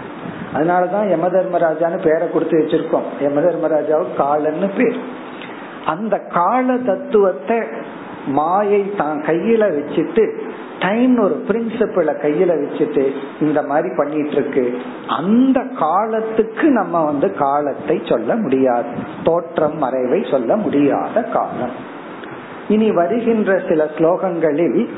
அதனாலதான் 0.54 1.08
யம 1.08 1.26
தர்மராஜான்னு 1.26 2.02
பேரை 2.02 2.30
கொடுத்து 2.30 2.58
வச்சிருக்கோம். 2.58 3.06
யம 3.20 3.40
தர்மராஜாவுக்கு 3.40 4.18
காலன்னு 4.18 4.70
பேர். 4.76 5.24
அந்த 5.86 6.18
கால 6.18 6.76
தத்துவத்தை 6.76 7.58
மாயை 8.26 8.94
தான் 8.94 9.18
கையில 9.26 9.64
வச்சுட்டு 9.76 10.24
டைம் 10.80 11.18
ஒரு 11.18 11.44
பிரின்சிபிள 11.48 12.08
கையில 12.22 12.50
வச்சுட்டு 12.62 13.04
இந்த 13.40 13.62
மாதிரி 13.62 13.88
பண்ணிட்டு 13.96 14.30
இருக்கு 14.30 14.64
அந்த 15.06 15.60
காலத்துக்கு 15.78 16.66
நம்ம 16.70 17.04
வந்து 17.04 17.28
காலத்தை 17.34 18.02
சொல்ல 18.04 18.36
முடியாது. 18.36 18.88
தோற்றம் 19.24 19.78
மறைவை 19.78 20.26
சொல்ல 20.30 20.56
முடியாத 20.56 21.22
காலம். 21.22 21.76
இனி 22.68 22.90
வருகின்ற 22.90 23.62
சில 23.68 23.84
ஸ்லோகங்களில் 23.96 24.88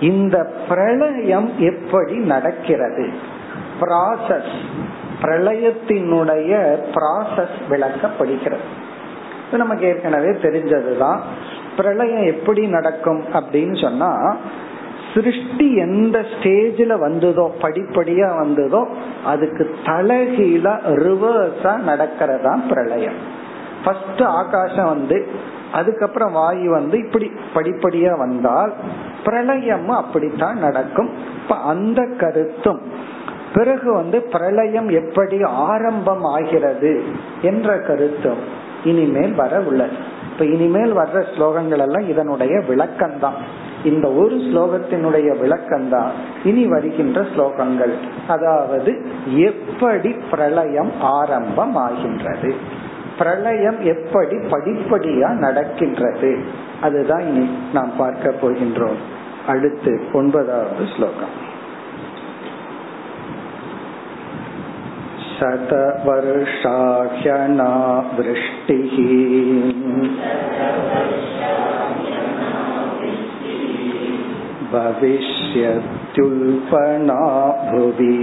இந்த 0.00 0.52
பிரளயம் 0.68 1.50
எப்படி 1.58 2.16
நடக்கிறது? 2.16 3.06
ப்ராசஸ் 3.80 4.54
பிரளயத்தினுடைய 5.22 6.52
ப்ராசஸ் 6.96 7.56
விளக்கப்படுகிறது. 7.68 8.84
நமக்கு 9.52 9.86
ஏற்கனவே 9.86 10.28
தெரிஞ்சதுதான். 10.28 11.20
பிரளயம் 11.76 12.26
எப்படி 12.26 12.66
நடக்கும் 12.66 13.22
அப்படின்னு 13.32 13.82
சொன்னா 13.82 14.36
சிருஷ்டி 15.14 15.76
எந்த 15.76 16.18
ஸ்டேஜில் 16.18 16.98
வந்ததோ 16.98 17.54
படிப்படியா 17.62 18.38
வந்ததோ 18.38 18.86
அதுக்கு 19.24 19.74
தலைகீழ 19.84 20.78
ரிவர்ஸா 20.84 21.78
நடக்கிறதா 21.86 22.68
பிரளயம். 22.68 23.14
ஃபர்ஸ்ட் 23.84 24.22
ஆகாசம் 24.22 24.86
வந்து 24.86 25.26
அதுக்கப்புறம் 25.72 26.32
வாயு 26.32 26.70
வந்து 26.70 26.98
இப்படி 26.98 27.30
படிப்படியா 27.54 28.18
வந்தால் 28.18 28.72
பிரளயமும் 29.24 29.96
அப்படித்தான் 29.96 30.58
நடக்கும். 30.58 31.10
இப்ப 31.42 31.56
அந்த 31.56 32.08
கருத்தும் 32.18 32.80
பிறகு 33.54 33.92
வந்து 33.92 34.22
பிரளயம் 34.22 34.88
எப்படி 34.88 35.42
ஆரம்பம் 35.42 36.22
ஆகிறது 36.22 37.02
என்ற 37.42 37.78
கருத்தும் 37.78 38.64
இனிமேல் 38.90 39.34
வர 39.34 39.60
உள்ளது. 39.60 39.96
இப்ப 40.32 40.44
இனிமேல் 40.44 40.94
வர்ற 40.96 41.18
ஸ்லோகங்கள் 41.34 41.82
எல்லாம் 41.86 42.08
இதனுடைய 42.08 42.54
விளக்கம்தான். 42.68 43.38
இந்த 43.84 44.06
ஒரு 44.12 44.36
ஸ்லோகத்தினுடைய 44.48 45.28
விளக்கம்தான் 45.42 46.12
இனி 46.44 46.64
வருகின்ற 46.66 47.20
ஸ்லோகங்கள். 47.34 47.94
அதாவது 48.28 48.92
எப்படி 49.48 50.10
பிரளயம் 50.30 50.92
ஆரம்பம் 51.00 51.76
ஆகின்றது 51.76 52.50
பிரளயம் 53.18 53.80
எப்படி 53.80 54.36
படிப்படியா 54.52 55.28
நடக்கின்றது. 55.44 56.30
அதுதான் 56.82 57.24
இனி 57.30 57.46
நாம் 57.72 57.92
பார்க்க 57.96 58.34
போகின்றோம். 58.42 59.00
அடுத்து 59.46 59.92
ஒன்பதாவது 60.12 60.84
ஸ்லோகம். 60.96 61.34
शतवर्षाह्यना 65.35 67.69
वृष्टिः 68.17 68.97
भविष्यत्युल्पना 75.61 77.15
भुवि 77.71 78.19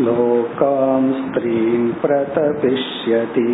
लोकां 0.00 1.00
स्त्रीं 1.18 1.82
प्रतपिष्यति 2.02 3.50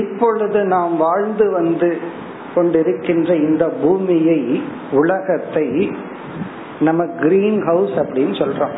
இப்பொழுது 0.00 0.60
நாம் 0.66 0.94
வாழ்ந்து 0.96 1.46
வந்து 1.50 1.90
கொண்டிருக்கின்ற 2.54 3.30
இந்த 3.46 3.64
பூமியை 3.82 4.40
உலகத்தை 4.92 5.66
நம்ம 6.80 7.02
கிரீன் 7.20 7.60
ஹவுஸ் 7.62 7.94
அப்படின்னு 8.02 8.34
சொல்றோம் 8.36 8.76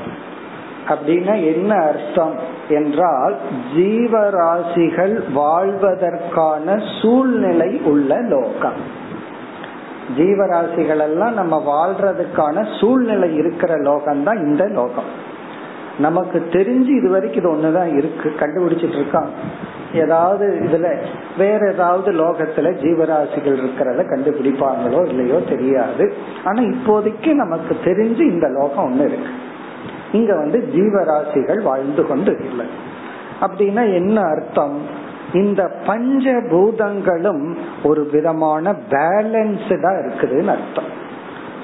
அப்படின்னா 0.88 1.34
என்ன 1.52 1.70
அர்த்தம் 1.84 2.34
என்றால் 2.69 3.35
ஜீவராசிகள் 3.75 5.31
வாழ்வதற்கான 5.33 6.81
சூழ்நிலை 7.01 7.81
உள்ள 7.85 8.21
லோகம். 8.21 9.03
ஜீவராசிகள் 10.17 10.99
எல்லாம் 10.99 11.33
நம்ம 11.33 11.63
வாழ்றதுக்கான 11.67 12.79
சூழ்நிலை 12.79 13.35
இருக்கிற 13.35 13.77
லோகம் 13.77 14.23
தான் 14.23 14.37
இந்த 14.37 14.67
லோகம். 14.67 15.33
நமக்கு 15.99 16.47
தெரிஞ்சு 16.51 16.87
இது 16.87 17.09
வரைக்கும் 17.09 17.43
இது 17.43 17.55
ஒண்ணுதான் 17.55 17.97
இருக்கு. 17.97 18.33
கண்டுபிடிச்சிட்டு 18.39 19.01
இருக்கான். 19.01 19.27
ஏதாவது 19.93 20.59
இதுல 20.63 20.95
வேற 21.37 21.71
ஏதாவது 21.71 22.11
லோகத்துல 22.11 22.73
ஜீவராசிகள் 22.73 23.59
இருக்கிறத 23.59 24.05
கண்டுபிடிப்பாங்களோ 24.15 25.07
இல்லையோ 25.07 25.39
தெரியாது. 25.49 26.13
ஆனா 26.43 26.61
இப்போதைக்கு 26.61 27.33
நமக்கு 27.33 27.77
தெரிஞ்சு 27.83 28.19
இந்த 28.19 28.47
லோகம் 28.47 28.91
ஒண்ணு 28.91 29.05
இருக்கு. 29.05 29.29
இங்க 30.15 30.35
வந்து 30.35 30.69
ஜீவராசிகள் 30.75 31.61
வாழ்ந்து 31.61 32.07
கொண்டு 32.07 32.37
இல்லை. 32.43 32.65
அப்படின்னா 33.41 33.93
என்ன 33.93 34.21
அர்த்தம்? 34.21 34.81
இந்த 35.33 35.71
பஞ்ச 35.85 36.41
பூதங்களும் 36.49 37.57
ஒரு 37.83 38.09
விதமான 38.11 38.75
பேலன்ஸ்டா 38.89 39.91
இருக்குதுன்னு 39.99 40.47
அர்த்தம். 40.47 40.91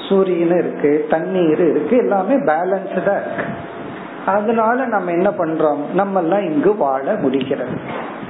சூரியன் 0.09 0.57
இருக்கு 0.57 1.05
தண்ணீர் 1.09 1.69
இருக்கு 1.69 1.97
எல்லாமே 1.97 2.33
பேலன்ஸ்டா 2.33 3.13
இருக்கு. 3.15 3.45
அதனால 4.25 4.85
நம்ம 4.85 5.11
என்ன 5.11 5.29
பண்றோம்? 5.29 5.93
நம்ம 5.93 6.19
எல்லாம் 6.19 6.51
இங்கு 6.51 6.75
வாழ 6.75 7.13
முடிகிறது. 7.13 7.77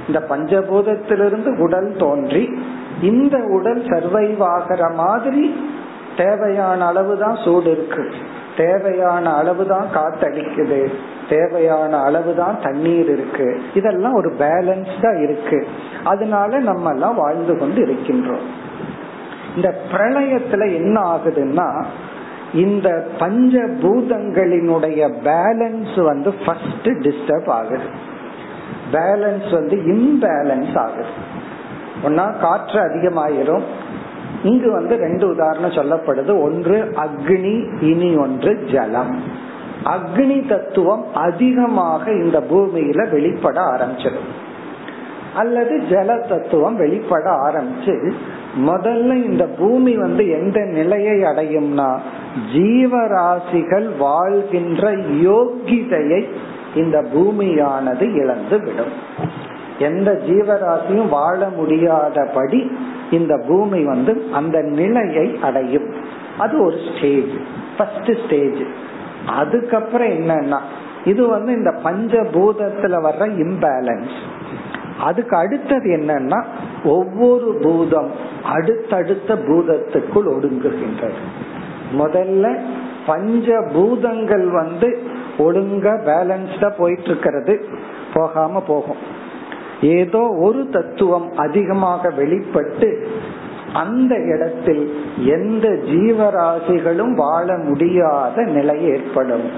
இந்த 0.06 0.24
பஞ்சபூதத்திலிருந்து 0.28 1.58
உடல் 1.58 1.94
தோன்றி 1.98 2.62
இந்த 3.02 3.38
உடல் 3.38 3.82
சர்வைவ் 3.82 4.42
ஆகிற 4.42 4.88
மாதிரி 4.88 5.70
தேவையான 6.16 6.86
அளவுதான் 6.86 7.36
சூடு 7.44 7.70
இருக்கு. 7.70 8.12
தேவையான 8.56 9.34
அளவுதான் 9.34 9.86
காத்தடிக்குது. 9.94 10.92
தேவையான 11.28 12.00
அளவுதான் 12.00 12.60
தண்ணீர் 12.62 13.10
இருக்கு. 13.10 13.62
இதெல்லாம் 13.74 14.12
ஒரு 14.12 14.34
பேலன்ஸ்டா 14.38 15.22
இருக்கு. 15.22 15.66
அதனால 16.04 16.58
நம்ம 16.58 16.90
எல்லாம் 16.90 17.14
வாழ்ந்து 17.14 17.58
கொண்டு 17.58 17.84
இருக்கின்றோம். 17.84 18.46
இந்த 19.56 19.74
பிரளயத்துல 19.92 20.74
என்ன 20.74 21.00
ஆகுதுன்னா 21.00 21.84
இந்த 22.54 23.06
பஞ்ச 23.18 23.58
பூதங்களினுடைய 23.58 25.12
பேலன்ஸ் 25.24 26.02
வந்து 26.02 26.32
ஃபர்ஸ்ட் 26.32 26.86
டிஸ்டர்ப் 26.86 27.48
ஆகுது. 27.48 27.84
பேலன்ஸ் 28.92 29.52
வந்து 29.52 29.76
இம்பேலன்ஸ் 29.76 30.78
ஆகுது. 30.78 31.40
ஒன்னா 32.04 32.40
காற்று 32.40 32.80
அதிகமாயிரும் 32.80 33.62
இங்கு 34.42 34.72
வந்து 34.72 34.96
ரெண்டு 34.96 35.28
உதாரணம் 35.28 35.70
சொல்லப்படுது. 35.70 36.40
ஒன்று 36.40 36.94
அக்னி 36.96 37.82
இனி 37.82 38.16
ஒன்று 38.16 38.64
ஜலம். 38.72 39.40
அக்னி 39.84 40.48
தத்துவம் 40.48 41.04
அதிகமாக 41.14 42.12
இந்த 42.12 42.40
பூமியில 42.40 43.10
வெளிப்பட 43.10 43.60
ஆரம்பிச்சிடும் 43.60 44.30
அல்லது 45.34 45.82
ஜல 45.90 46.28
தத்துவம் 46.28 46.76
வெளிப்பட 46.76 47.30
ஆரம்பிச்சு 47.30 48.12
முதல்ல 48.66 49.14
இந்த 49.30 49.44
பூமி 49.46 49.96
வந்து 49.96 50.28
எந்த 50.28 50.60
நிலையை 50.60 51.22
அடையும்னா 51.22 51.98
ஜீவராசிகள் 52.54 53.88
வாழ்கின்ற 53.98 54.92
யோகிதையை 55.22 56.28
இந்த 56.74 57.02
பூமியானது 57.14 58.14
இழந்து 58.14 58.58
விடும் 58.58 58.94
எந்த 59.78 60.20
ஜீவராசியும் 60.26 61.08
வாழ 61.08 61.48
முடியாதபடி 61.48 62.70
இந்த 63.10 63.44
பூமி 63.48 63.84
வந்து 63.84 64.24
அந்த 64.32 64.60
நிலையை 64.60 65.38
அடையும். 65.42 65.94
அது 66.38 66.64
ஒரு 66.64 66.76
ஸ்டேஜ் 66.88 67.32
ஃபர்ஸ்ட் 67.78 68.24
ஸ்டேஜ் 68.24 68.62
அதுக்கப்புறம் 69.26 70.08
என்னன்னா 70.08 70.58
இது 71.04 71.26
வந்து 71.26 71.52
இந்த 71.52 71.70
பஞ்சபூதத்துல 71.84 72.94
வர்ற 73.06 73.26
இம்பேலன்ஸ் 73.44 74.16
அதுக்கு 75.00 75.36
அடுத்தது 75.36 75.90
என்னன்னா 75.90 76.44
ஒவ்வொரு 76.84 77.58
பூதம் 77.62 78.10
அடுத்தடுத்த 78.44 79.34
பூதத்துக்குள் 79.34 80.28
ஒடுங்குகின்றது. 80.34 81.20
முதல்ல 81.92 82.58
பஞ்ச 83.06 83.70
பூதங்கள் 83.74 84.50
வந்து 84.50 85.02
ஒழுங்கா 85.38 85.94
பேலன்ஸ்டா 86.08 86.72
போயிட்டு 86.78 87.04
இருக்கிறது. 87.04 87.64
போகாம 88.14 88.60
போகும். 88.60 89.20
ஏதோ 89.82 90.18
ஒரு 90.18 90.68
தத்துவம் 90.68 91.36
அதிகமாக 91.36 92.10
வெளிப்பட்டு 92.10 93.10
அந்த 93.72 94.14
இடத்தில் 94.14 95.04
எந்த 95.24 95.68
ஜீவராசிகளும் 95.68 97.14
வாழ 97.14 97.56
முடியாத 97.56 98.42
நிலை 98.42 98.84
ஏற்படும். 98.84 99.50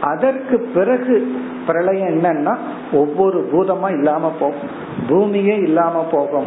அதற்கு 0.00 0.60
பிறகு 0.60 1.34
பிரளயம் 1.66 2.08
என்னன்னா 2.08 2.56
ஒவ்வொரு 2.92 3.48
பூதமா 3.52 3.90
இல்லாம 3.90 4.32
போகும். 4.40 4.70
பூமியே 5.08 5.56
இல்லாம 5.56 6.04
போகும். 6.12 6.46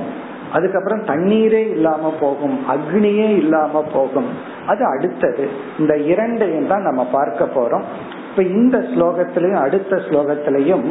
அதுக்கப்புறம் 0.54 1.06
தண்ணீரே 1.06 1.70
இல்லாம 1.70 2.14
போகும். 2.20 2.60
அக்னியே 2.70 3.38
இல்லாம 3.38 3.84
போகும். 3.94 4.28
அது 4.68 4.86
அடுத்தது. 4.86 5.50
இந்த 5.80 5.98
இரண்டையும் 5.98 6.68
தான் 6.68 6.82
நம்ம 6.82 7.06
பார்க்க 7.06 7.46
போறோம். 7.46 7.84
இப்ப 8.30 8.44
இந்த 8.44 8.78
ஸ்லோகத்திலையும் 8.78 9.62
அடுத்த 9.62 9.96
ஸ்லோகத்திலையும் 9.96 10.84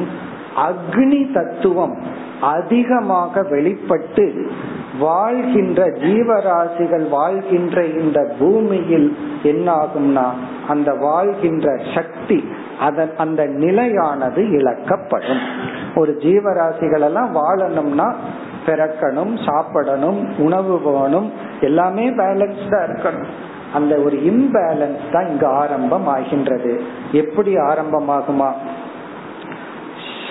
அக்னி 0.56 1.32
தத்துவம் 1.32 1.98
அதிகமாக 2.42 3.42
வெளிப்பட்டு 3.42 4.46
வாழ்கின்ற 5.00 5.86
ஜீவராசிகள் 5.86 7.08
வாழ்கின்ற 7.08 7.84
இந்த 7.84 8.34
பூமியில் 8.38 9.16
என்ன 9.42 9.74
ஆகும்னா 9.74 10.26
அந்த 10.68 10.92
வாழ்கின்ற 10.94 11.76
சக்தி 11.94 12.44
அதன் 12.80 13.12
அந்த 13.16 13.46
நிலையானது 13.46 14.42
இழக்கப்படும். 14.50 15.42
ஒரு 15.94 16.18
ஜீவராசிகள் 16.20 17.00
எல்லாம் 17.00 17.36
வாழணும்னா 17.36 18.14
பிறக்கணும் 18.66 19.32
சாப்பிடணும் 19.46 20.20
உணவு 20.38 20.78
போகணும் 20.78 21.32
எல்லாமே 21.60 22.10
பேலன்ஸ்டா 22.10 22.80
இருக்கணும். 22.88 23.30
அந்த 23.74 23.96
ஒரு 23.96 24.16
இம்பேலன்ஸ் 24.16 25.04
தான் 25.12 25.28
இங்கு 25.28 25.46
ஆரம்பம் 25.46 26.06
ஆகின்றது 26.06 26.82
எப்படி 27.12 27.56
ஆரம்பமாகுமா? 27.56 28.50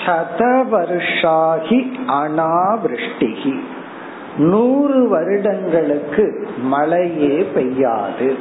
சதவருஷாகி 0.06 1.92
அனாவிருஷ்டிகி. 2.08 3.60
நூறு 4.38 5.08
வருடங்களுக்கு 5.08 6.48
மழையே 6.62 7.48
பெய்யாது. 7.56 8.36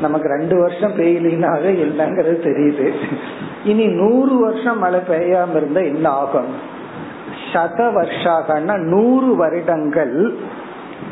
நமக்கு 0.00 0.28
ரெண்டு 0.28 0.56
வருஷம் 0.56 0.94
பெய்யலினாக 0.94 1.68
என்னங்கிறது 1.68 2.36
தெரியுது. 2.44 2.92
இனி 3.64 3.86
நூறு 3.86 4.38
வருஷம் 4.38 4.78
மழை 4.78 5.00
பெய்யாம 5.08 5.56
இருந்தா 5.56 5.80
என்ன 5.80 6.08
ஆகும்? 6.08 6.74
சத 7.52 7.78
வருஷாகனா 7.78 8.78
நூறு 8.78 9.36
வருடங்கள் 9.36 10.36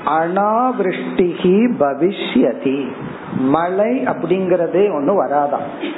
அனாவிருஷ்டிகி 0.07 1.73
பவிஷ்யதி. 1.81 2.87
மழை 3.39 4.05
அப்படிங்கறதே 4.05 4.91
ஒண்ணு 4.91 5.15
வராதான் 5.27 5.93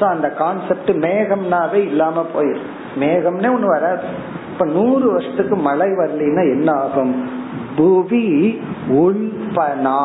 சோ 0.00 0.04
அந்த 0.04 0.28
கான்செப்ட் 0.30 0.90
மேகம்னாவே 1.06 1.80
இல்லாம 1.90 2.26
போயிடும் 2.34 2.70
மேகம்னே 3.00 3.48
ஒண்ணு 3.56 3.66
வராது. 3.66 4.06
இப்ப 4.52 4.64
நூறு 4.66 5.06
வருஷத்துக்கு 5.12 5.56
மழை 5.56 5.88
வரலன்னா 5.90 6.42
என்ன 6.52 6.72
ஆகும்? 6.72 7.14
புவி 7.76 8.26
உள்பனா 8.88 10.00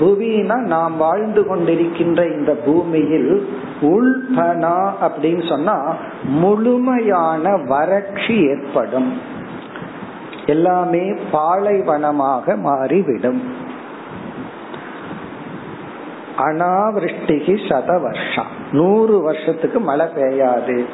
புவினா 0.00 0.56
நாம் 0.74 0.94
வாழ்ந்து 0.96 1.42
கொண்டிருக்கின்ற 1.42 2.20
இந்த 2.36 2.52
பூமியில் 2.64 3.48
உள்பனா 3.82 4.76
அப்படின்னு 5.06 5.48
சொன்னா 5.48 5.76
முழுமையான 6.40 7.56
வறட்சி 7.56 8.36
ஏற்படும். 8.48 9.10
எல்லாமே 10.46 11.04
பாலைவனமாக 11.32 12.56
மாறிவிடும். 12.56 13.40
அனாவிருஷ்டிகி 16.38 17.54
சத 17.68 18.00
வருஷம் 18.00 18.46
நூறு 18.72 19.22
வருஷத்துக்கு 19.22 19.80
மழை 19.80 20.06
பெய்யாது. 20.06 20.84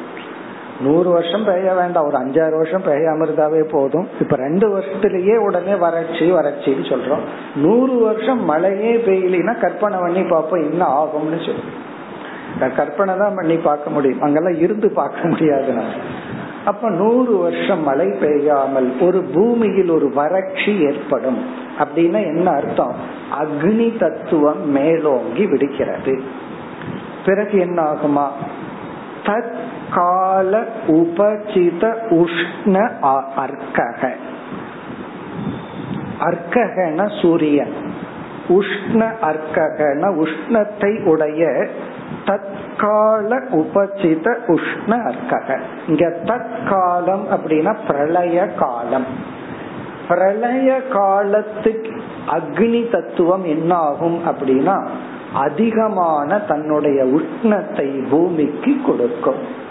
நூறு 0.81 1.09
வருஷம் 1.09 1.43
பெய்ய 1.43 1.73
வேண்டாம். 1.73 2.05
ஒரு 2.05 2.17
அஞ்சாறு 2.17 2.55
வருஷம் 2.55 2.83
பெய்யாம 2.83 3.25
இருந்தாவே 3.25 3.61
போதும். 3.63 4.07
இப்ப 4.19 4.35
ரெண்டு 4.35 4.67
வருஷத்துலயே 4.77 5.35
உடனே 5.37 5.75
வறட்சி 5.75 6.31
வறட்சின்னு 6.31 6.85
சொல்றோம். 6.91 7.23
நூறு 7.55 7.95
வருஷம் 7.99 8.45
மழையே 8.45 8.95
பெய்யலினா 8.95 9.59
கற்பனை 9.59 9.99
பண்ணி 9.99 10.23
பார்ப்போம் 10.23 10.71
என்ன 10.71 10.85
ஆகும்னு 10.85 11.39
சொல்லுவோம் 11.45 11.81
கற்பனை 12.75 13.17
தான் 13.17 13.35
பண்ணி 13.35 13.55
பார்க்க 13.57 13.89
முடியும். 13.89 14.21
அங்கெல்லாம் 14.21 14.59
இருந்து 14.59 14.91
பார்க்க 14.91 15.27
முடியாது. 15.27 15.73
அப்ப 16.65 16.89
நூறு 16.89 17.37
வருஷம் 17.37 17.83
மழை 17.83 18.07
பெய்யாமல் 18.07 19.01
ஒரு 19.01 19.21
பூமியில் 19.21 19.89
ஒரு 19.89 20.11
வறட்சி 20.13 20.79
ஏற்படும் 20.79 21.45
அப்படின்னா 21.79 22.25
என்ன 22.25 22.51
அர்த்தம்? 22.51 22.95
அக்னி 23.41 23.97
தத்துவம் 23.99 24.69
மேலோங்கி 24.69 25.45
விடுகிறது. 25.45 26.21
பிறகு 27.25 27.59
என்ன 27.59 27.81
ஆகுமா? 27.81 28.27
தற்கால 29.23 30.65
உபசித 30.87 31.95
உஷ்ண 32.09 32.91
அர்க்கக. 33.35 34.09
அர்க்ககன 36.19 37.21
சூரியன். 37.21 37.73
உஷ்ண 38.47 39.11
அர்க்ககன 39.21 40.25
உஷ்ணத்தை 40.25 41.05
உடைய 41.05 41.67
தற்கால 42.25 43.39
உபசித 43.51 44.35
உஷ்ண 44.47 44.87
அர்க்கக. 44.87 45.59
இங்க 45.87 46.09
தற்காலம் 46.25 47.25
அப்படின்னா 47.31 47.75
பிரளய 47.87 48.47
காலம். 48.47 49.05
பிரளய 50.07 50.81
காலத்துக்கு 50.81 52.01
அக்னி 52.27 52.91
தத்துவம் 52.91 53.43
என்ன 53.43 53.75
ஆகும் 53.75 54.19
அப்படின்னா 54.25 54.87
அதிகமான 55.33 56.39
தன்னுடைய 56.39 57.03
உஷ்ணத்தை 57.03 58.09
பூமிக்கு 58.09 58.75
கொடுக்கும். 58.85 59.61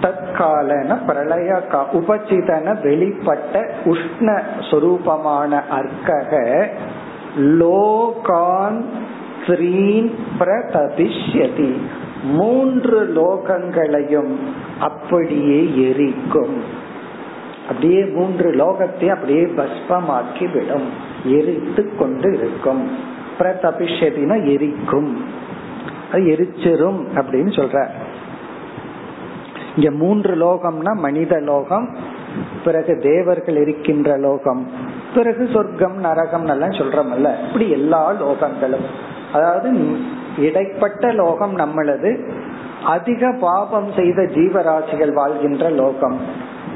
தற்காலன 0.00 1.06
பிரளய 1.06 1.62
உபசிதன 1.70 2.76
வெளிப்பட்ட 2.82 3.68
உஷ்ண 3.84 4.42
சொரூபமான 4.70 5.62
அர்க்கக 5.70 6.66
லோகான் 7.36 8.80
ஸ்ரீன் 9.46 10.14
பிரதபிஷ்யதி. 10.38 11.72
மூன்று 12.24 12.98
லோகங்களையும் 13.16 14.34
அப்படியே 14.80 15.88
எரிக்கும். 15.88 16.62
அப்படியே 17.68 18.04
மூன்று 18.04 18.50
லோகத்தையும் 18.50 19.14
அப்படியே 19.14 19.44
பஸ்பமாக்கி 19.44 20.52
விடும் 20.52 20.86
எரித்து 21.24 21.96
கொண்டு 21.96 22.34
இருக்கும் 22.34 22.90
பிரதபிஷதினா 23.38 24.44
எரிக்கும். 24.44 25.24
அது 26.12 26.22
எரிச்சிரும் 26.22 27.00
அப்படின்னு 27.14 27.52
சொல்ற. 27.60 27.86
இங்க 29.76 29.90
மூன்று 29.90 30.34
லோகம்னா 30.34 30.92
மனித 30.94 31.40
லோகம் 31.40 31.96
பிறகு 32.64 32.98
தேவர்கள் 32.98 33.56
இருக்கின்ற 33.56 34.16
லோகம் 34.16 34.66
பிறகு 35.14 35.48
சொர்க்கம் 35.52 35.96
நரகம் 35.96 36.46
எல்லாம் 36.46 36.70
சொல்றமல்ல 36.70 37.46
இப்படி 37.46 37.70
எல்லா 37.70 38.12
லோகங்களும். 38.12 38.86
அதாவது 39.34 39.70
இடைப்பட்ட 40.38 41.12
லோகம் 41.12 41.54
நம்மளது 41.58 42.10
அதிக 42.84 43.32
பாபம் 43.40 43.88
செய்த 43.96 44.20
ஜீவராசிகள் 44.36 45.12
வாழ்கின்ற 45.12 45.68
லோகம் 45.82 46.18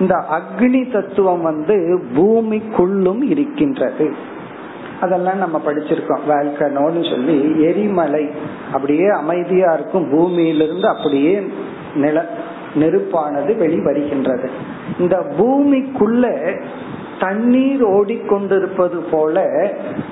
இந்த 0.00 0.24
அக்னி 0.30 0.92
தத்துவம் 0.92 1.42
வந்து 1.42 2.02
பூமிக்குள்ளும் 2.16 3.22
இருக்கின்றது. 3.22 4.14
அதெல்லாம் 5.00 5.38
நம்ம 5.38 5.62
படிச்சிருக்கோம். 5.66 6.20
வேல்கனோன்னு 6.28 7.10
சொல்லி 7.10 7.62
எரிமலை 7.62 8.30
அப்படியே 8.72 9.08
அமைதியா 9.08 9.72
இருக்கும் 9.72 10.10
பூமியிலிருந்து 10.10 10.88
அப்படியே 10.88 11.50
நில 11.94 12.28
நெருப்பானது 12.74 13.56
வெளிவருகின்றது. 13.56 14.48
இந்த 14.98 15.24
பூமிக்குள்ள 15.38 16.54
தண்ணீர் 17.20 17.84
ஓடிக்கொண்டிருப்பது 17.86 18.98
போல 19.10 19.44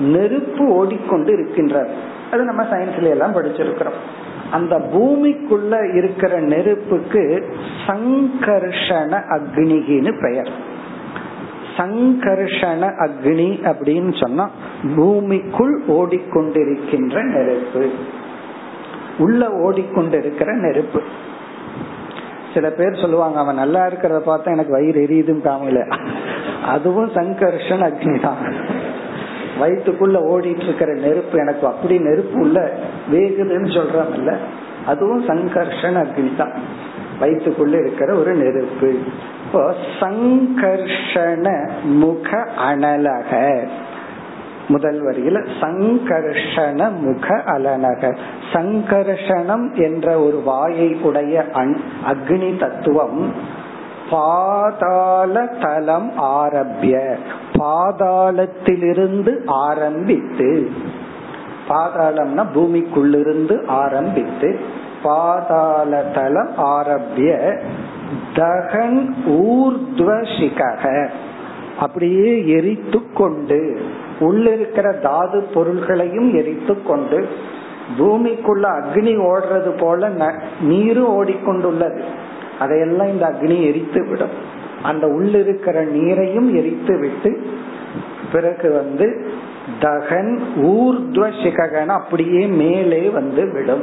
நெருப்பு 0.01 0.65
ஓடிக்கொண்டு 0.69 1.33
இருக்கின்றது 1.33 1.91
அது 2.33 2.43
நம்ம 2.43 2.63
சயின்ஸ்ல 2.63 3.09
எல்லாம் 3.09 3.35
படிச்சிருக்கிறோம். 3.35 3.99
அந்த 4.51 4.75
பூமிக்குள்ள 4.79 5.95
இருக்கிற 5.95 6.41
நெருப்புக்கு 6.41 7.23
சங்கர்ஷண 7.87 9.13
அக்னிகின்னு 9.37 10.13
பெயர். 10.23 10.51
சங்கர்ஷண 11.77 12.85
அக்னி 13.05 13.51
அப்படின்னு 13.71 14.13
சொன்னா 14.21 14.51
பூமிக்குள் 14.97 15.75
ஓடிக்கொண்டிருக்கின்ற 15.89 17.25
நெருப்பு. 17.35 17.91
உள்ள 19.19 19.49
ஓடிக்கொண்டிருக்கிற 19.49 20.53
நெருப்பு. 20.55 21.03
சில 22.55 22.71
பேர் 22.71 23.01
சொல்லுவாங்க 23.01 23.39
அவன் 23.39 23.55
நல்லா 23.55 23.87
இருக்கிறத 23.87 24.21
பார்த்தா 24.27 24.45
எனக்கு 24.45 24.73
வயிறு 24.73 25.01
எரியுதுன்னு 25.01 25.47
காமல 25.47 25.81
அதுவும் 26.73 27.11
சங்கர்ஷன் 27.15 27.85
அக்னி 27.89 28.15
தான் 28.21 28.43
வயிற்றுக்குள்ள 29.61 30.17
ஓடிட்டு 30.33 30.65
இருக்கிற 30.67 30.91
நெருப்பு 30.95 31.37
எனக்கு 31.39 31.65
அப்படி 31.67 31.95
நெருப்பு 31.99 32.39
உள்ள 32.41 32.59
வேகுதுன்னு 33.13 33.71
சொல்றாங்கல்ல 33.79 34.35
அதுவும் 34.87 35.25
சங்கர்ஷன் 35.29 35.99
அக்னி 36.03 36.31
தான் 36.37 36.55
வயிற்றுக்குள்ள 37.21 37.75
இருக்கிற 37.81 38.11
ஒரு 38.15 38.33
நெருப்பு. 38.35 38.89
இப்போ 39.45 39.63
சங்கர்ஷண 40.01 41.47
முக 42.03 42.31
அனலக. 42.69 43.33
முதல் 44.69 45.01
வரியில 45.05 45.39
சங்கர்ஷண 45.61 46.81
முக 47.05 47.29
அலனக. 47.55 48.13
சங்கர்ஷணம் 48.53 49.67
என்ற 49.87 50.07
ஒரு 50.21 50.39
வாயை 50.43 50.91
உடைய 51.03 51.45
அக்னி 52.13 52.51
தத்துவம் 52.59 53.21
பாதாள 54.11 55.47
தலம் 55.61 56.11
ஆரம்பிய. 56.17 57.17
பாதாளத்திலிருந்து 57.53 59.33
ஆரம்பித்து 59.47 60.71
பாதாளம்னா 61.69 62.45
பூமிக்குள்ளிருந்து 62.55 63.57
ஆரம்பித்து 63.67 64.59
பாதாள 65.03 66.03
தலம் 66.15 66.53
ஆரம்பிய 66.57 67.31
தகன் 68.35 69.17
ஊர்துவசிகக. 69.27 70.85
அப்படியே 71.81 72.31
எரித்து 72.49 73.01
கொண்டு 73.15 73.61
உள்ளிருக்கிற 74.21 75.01
தாது 75.01 75.41
பொருள்களையும் 75.55 76.31
எரித்து 76.35 76.75
கொண்டு 76.83 77.29
பூமிக்குள்ள 77.99 78.65
அக்னி 78.79 79.15
ஓடுறது 79.27 79.71
போல 79.79 80.11
நீரும் 80.61 81.13
ஓடிக்கொண்டுள்ளது. 81.19 82.01
அதையெல்லாம் 82.59 83.09
இந்த 83.09 83.27
அக்னி 83.27 83.63
எரித்து 83.63 84.07
விடும். 84.09 84.35
அந்த 84.83 85.07
உள்ளிருக்கிற 85.07 85.77
நீரையும் 85.95 86.55
எரித்து 86.55 86.99
விட்டு 86.99 87.47
பிறகு 88.33 88.73
வந்து 88.73 89.31
தகன் 89.81 90.43
ஊர்துவ 90.57 91.31
சிககன 91.43 91.87
அப்படியே 91.87 92.47
மேலே 92.47 93.09
வந்து 93.09 93.53
விடும். 93.53 93.83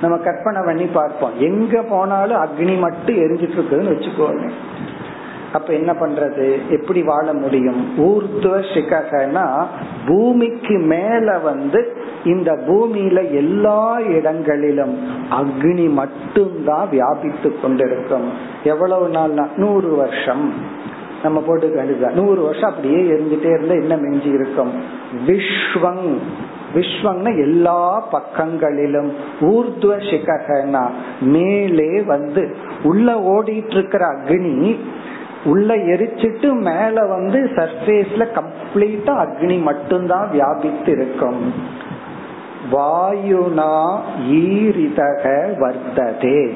நம்ம 0.00 0.16
கற்பனை 0.16 0.62
பண்ணி 0.64 0.84
பார்ப்போம். 0.84 1.32
எங்க 1.38 1.82
போனாலும் 1.82 2.42
அக்னி 2.42 2.78
மட்டும் 2.78 3.16
எரிஞ்சிட்டு 3.16 3.58
இருக்குதுன்னு 3.58 3.92
வச்சுக்கோங்க. 3.94 4.50
அப்ப 5.52 5.72
என்ன 5.72 5.92
பண்றது? 5.92 6.68
எப்படி 6.68 7.02
வாழ 7.02 7.32
முடியும்? 7.32 7.86
ஊர்துவ 7.98 8.62
சிககனா 8.74 9.66
பூமிக்கு 10.06 10.78
மேல 10.78 11.38
வந்து 11.38 11.96
இந்த 12.24 12.52
பூமியில 12.52 13.30
எல்லா 13.30 14.00
இடங்களிலும் 14.00 14.98
அக்னி 15.30 15.90
மட்டும்தான் 15.90 16.88
வியாபித்து 16.88 17.60
கொண்டிருக்கும். 17.60 18.30
எவ்வளவு 18.64 19.08
நாள்னா? 19.08 19.46
நூறு 19.56 19.94
வருஷம். 19.94 20.52
நம்ம 21.22 21.40
போட்டு 21.40 21.68
கண்டுதான் 21.68 22.12
நூறு 22.12 22.42
வருஷம் 22.42 22.70
அப்படியே 22.70 23.00
இருந்துட்டே 23.00 23.54
இருந்தா 23.54 23.74
என்ன 23.74 23.96
மிஞ்சி 23.96 24.28
இருக்கும்? 24.28 24.72
விஸ்வங். 25.26 26.18
விஸ்வங்னா 26.74 27.38
எல்லா 27.38 28.00
பக்கங்களிலும். 28.00 29.12
ஊர்துவ 29.40 29.96
சிககனா 30.10 30.90
மேலே 31.20 32.02
வந்து 32.02 32.56
உள்ள 32.82 33.12
ஓடிட்டு 33.12 33.70
இருக்கிற 33.70 34.06
அக்னி 34.06 34.76
உள்ள 35.44 35.76
எரிச்சிட்டு 35.76 36.52
மேல 36.52 37.06
வந்து 37.06 37.50
சர்ஃபேஸ்ல 37.54 38.38
கம்ப்ளீட்டா 38.38 39.26
அக்னி 39.26 39.62
மட்டும்தான் 39.62 40.30
வியாபித்து 40.30 40.92
இருக்கும் 40.92 41.54
வாயுனா 42.72 43.98
ஈரிதக 44.30 45.24
வர்த்ததே. 45.60 46.52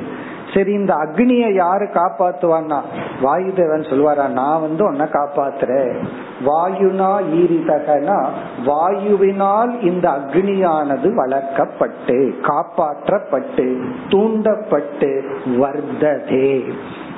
சரி 0.54 0.72
இந்த 0.72 0.94
அக்னிய 0.94 1.54
யாரு 1.54 1.84
காப்பாத்துவான்னா? 1.84 2.80
வாயுதேவன் 3.22 3.84
சொல்லுவாரா 3.90 4.28
நான் 4.28 4.60
வந்து 4.60 4.84
உன்னை 4.84 5.06
காப்பாத்துறேன். 5.06 6.02
வாயுனா 6.46 7.20
ஈரிதகனா 7.34 8.26
வாயுவினால் 8.66 9.82
இந்த 9.82 10.10
அக்னியானது 10.10 11.14
வளர்க்கப்பட்டு 11.14 12.34
காப்பாற்றப்பட்டு 12.42 13.84
தூண்டப்பட்டு 14.08 15.24
வர்த்ததே. 15.46 16.72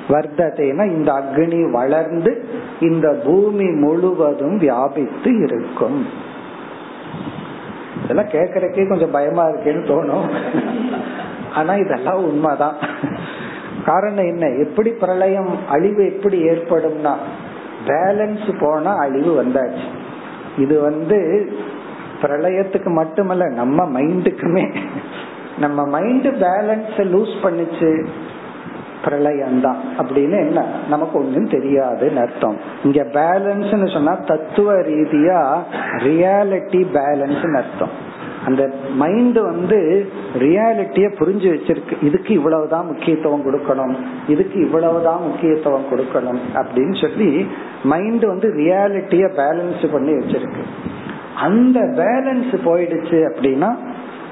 வர்த்ததேனா 0.07 0.85
இந்த 0.87 1.11
அக்னி 1.11 1.71
வளர்ந்து 1.71 2.45
இந்த 2.79 3.21
பூமி 3.25 3.65
முழுவதும் 3.65 4.57
வியாபித்து 4.57 5.39
இருக்கும். 5.43 6.07
இதெல்லாம் 8.03 8.25
கேக்குறதுக்கே 8.25 8.89
கொஞ்சம் 8.89 9.11
பயமா 9.11 9.45
இருக்கேன்னு 9.45 9.87
தோணும். 9.91 10.27
ஆனா 11.53 11.75
இதெல்லாம் 11.75 12.23
உண்மைதான். 12.23 12.75
காரணம் 13.85 14.25
என்ன? 14.25 14.47
எப்படி 14.47 14.91
பிரளயம் 14.91 15.57
அழிவு 15.69 16.05
எப்படி 16.05 16.43
ஏற்படும்னா 16.43 17.13
பேலன்ஸ் 17.85 18.59
போனா 18.59 18.95
அழிவு 18.95 19.43
வந்தாச்சு. 19.43 19.87
இது 20.57 20.79
வந்து 20.79 21.49
பிரளயத்துக்கு 22.21 22.85
மட்டுமல்ல 22.85 23.47
நம்ம 23.47 23.99
மைண்டுக்குமே 23.99 24.75
நம்ம 25.57 25.85
மைண்ட் 25.85 26.27
பேலன்ஸ 26.27 26.97
லூஸ் 26.97 27.35
பண்ணிச்சு. 27.43 28.07
பிரளயம்தான். 29.03 29.75
அப்படின்னு 29.97 30.47
என்ன? 30.47 30.65
நமக்கு 30.89 31.19
ஒண்ணும் 31.19 31.49
தெரியாதுன்னு 31.49 32.15
அர்த்தம். 32.15 32.57
இங்க 32.83 33.03
பேலன்ஸ் 33.03 33.93
சொன்னா 33.93 34.15
தத்துவ 34.15 34.73
ரீதியா 34.73 35.57
ரியாலிட்டி 35.97 36.85
பேலன்ஸ் 36.93 37.55
அர்த்தம். 37.55 38.13
அந்த 38.45 38.71
மைண்ட் 38.95 39.37
வந்து 39.39 40.09
ரியாலிட்டிய 40.39 41.13
புரிஞ்சு 41.19 41.57
வச்சிருக்கு. 41.57 42.03
இதுக்கு 42.03 42.33
இவ்வளவுதான் 42.33 42.85
முக்கியத்துவம் 42.85 43.45
கொடுக்கணும். 43.45 43.95
இதுக்கு 44.27 44.59
இவ்வளவுதான் 44.59 45.21
முக்கியத்துவம் 45.21 45.85
கொடுக்கணும் 45.91 46.39
அப்படின்னு 46.53 47.01
சொல்லி 47.01 47.47
மைண்ட் 47.83 48.25
வந்து 48.25 48.53
ரியாலிட்டிய 48.53 49.31
பேலன்ஸ் 49.37 49.91
பண்ணி 49.91 50.11
வச்சிருக்கு. 50.11 50.63
அந்த 51.35 51.79
பேலன்ஸ் 51.79 52.55
போயிடுச்சு 52.65 53.33
அப்படின்னா 53.35 53.75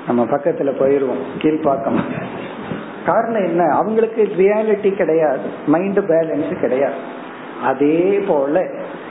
நம்ம 0.08 0.23
பக்கத்துல 0.23 0.71
போயிருவோம். 0.80 1.23
கீழ்பாக்கம். 1.38 1.99
காரணம் 3.06 3.46
என்ன? 3.46 3.63
அவங்களுக்கு 3.63 4.30
ரியாலிட்டி 4.38 4.96
கிடையாது. 4.96 5.39
மைண்ட் 5.68 6.00
பேலன்ஸ் 6.00 6.60
கிடையாது. 6.60 7.22
அதே 7.63 8.24
போல 8.28 8.66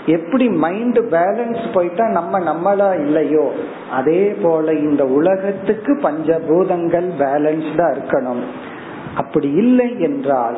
எப்படி 0.07 0.49
மைண்ட் 0.49 0.99
பேலன்ஸ் 0.99 1.73
போயிட்டா 1.75 2.09
நம்ம 2.09 2.39
நம்மளா 2.39 2.95
இல்லையோ 2.95 3.53
அதே 3.93 4.37
போல 4.43 4.73
இந்த 4.73 5.07
உலகத்துக்கு 5.07 5.95
பஞ்சபூதங்கள் 6.03 7.09
பேலன்ஸ்டா 7.19 7.97
இருக்கணும். 7.97 8.43
அப்படி 9.15 9.51
இல்லை 9.51 10.01
என்றால் 10.01 10.57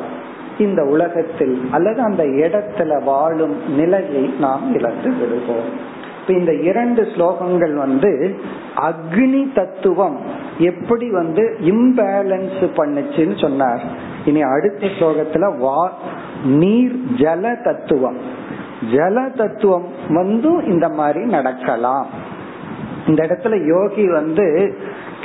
இந்த 0.57 0.83
உலகத்தில் 0.83 1.67
அல்லது 1.71 2.01
அந்த 2.01 2.23
இடத்துல 2.23 3.03
வாழும் 3.03 3.75
நிலையை 3.75 4.33
நாம் 4.39 4.73
இழந்து 4.73 5.13
விடுவோம். 5.13 5.93
இப்ப 6.21 6.33
இந்த 6.39 6.53
இரண்டு 6.53 7.01
ஸ்லோகங்கள் 7.01 7.73
வந்து 7.73 8.35
அக்னி 8.75 9.53
தத்துவம் 9.53 10.19
எப்படி 10.57 11.11
வந்து 11.11 11.57
இம்பேலன்ஸ் 11.61 12.69
பண்ணுச்சுன்னு 12.75 13.41
சொன்னார். 13.41 13.81
இனி 14.25 14.41
அடுத்த 14.41 14.87
ஸ்லோகத்துல 14.87 15.57
வா 15.57 15.93
நீர் 16.45 16.99
ஜல 17.15 17.63
தத்துவம். 17.63 18.17
ஜல 18.91 19.35
தத்துவம் 19.35 19.85
வந்து 20.09 20.65
இந்த 20.65 20.89
மாதிரி 20.89 21.25
நடக்கலாம். 21.25 22.07
இந்த 23.07 23.23
இடத்துல 23.23 23.65
யோகி 23.65 24.09
வந்து 24.09 24.77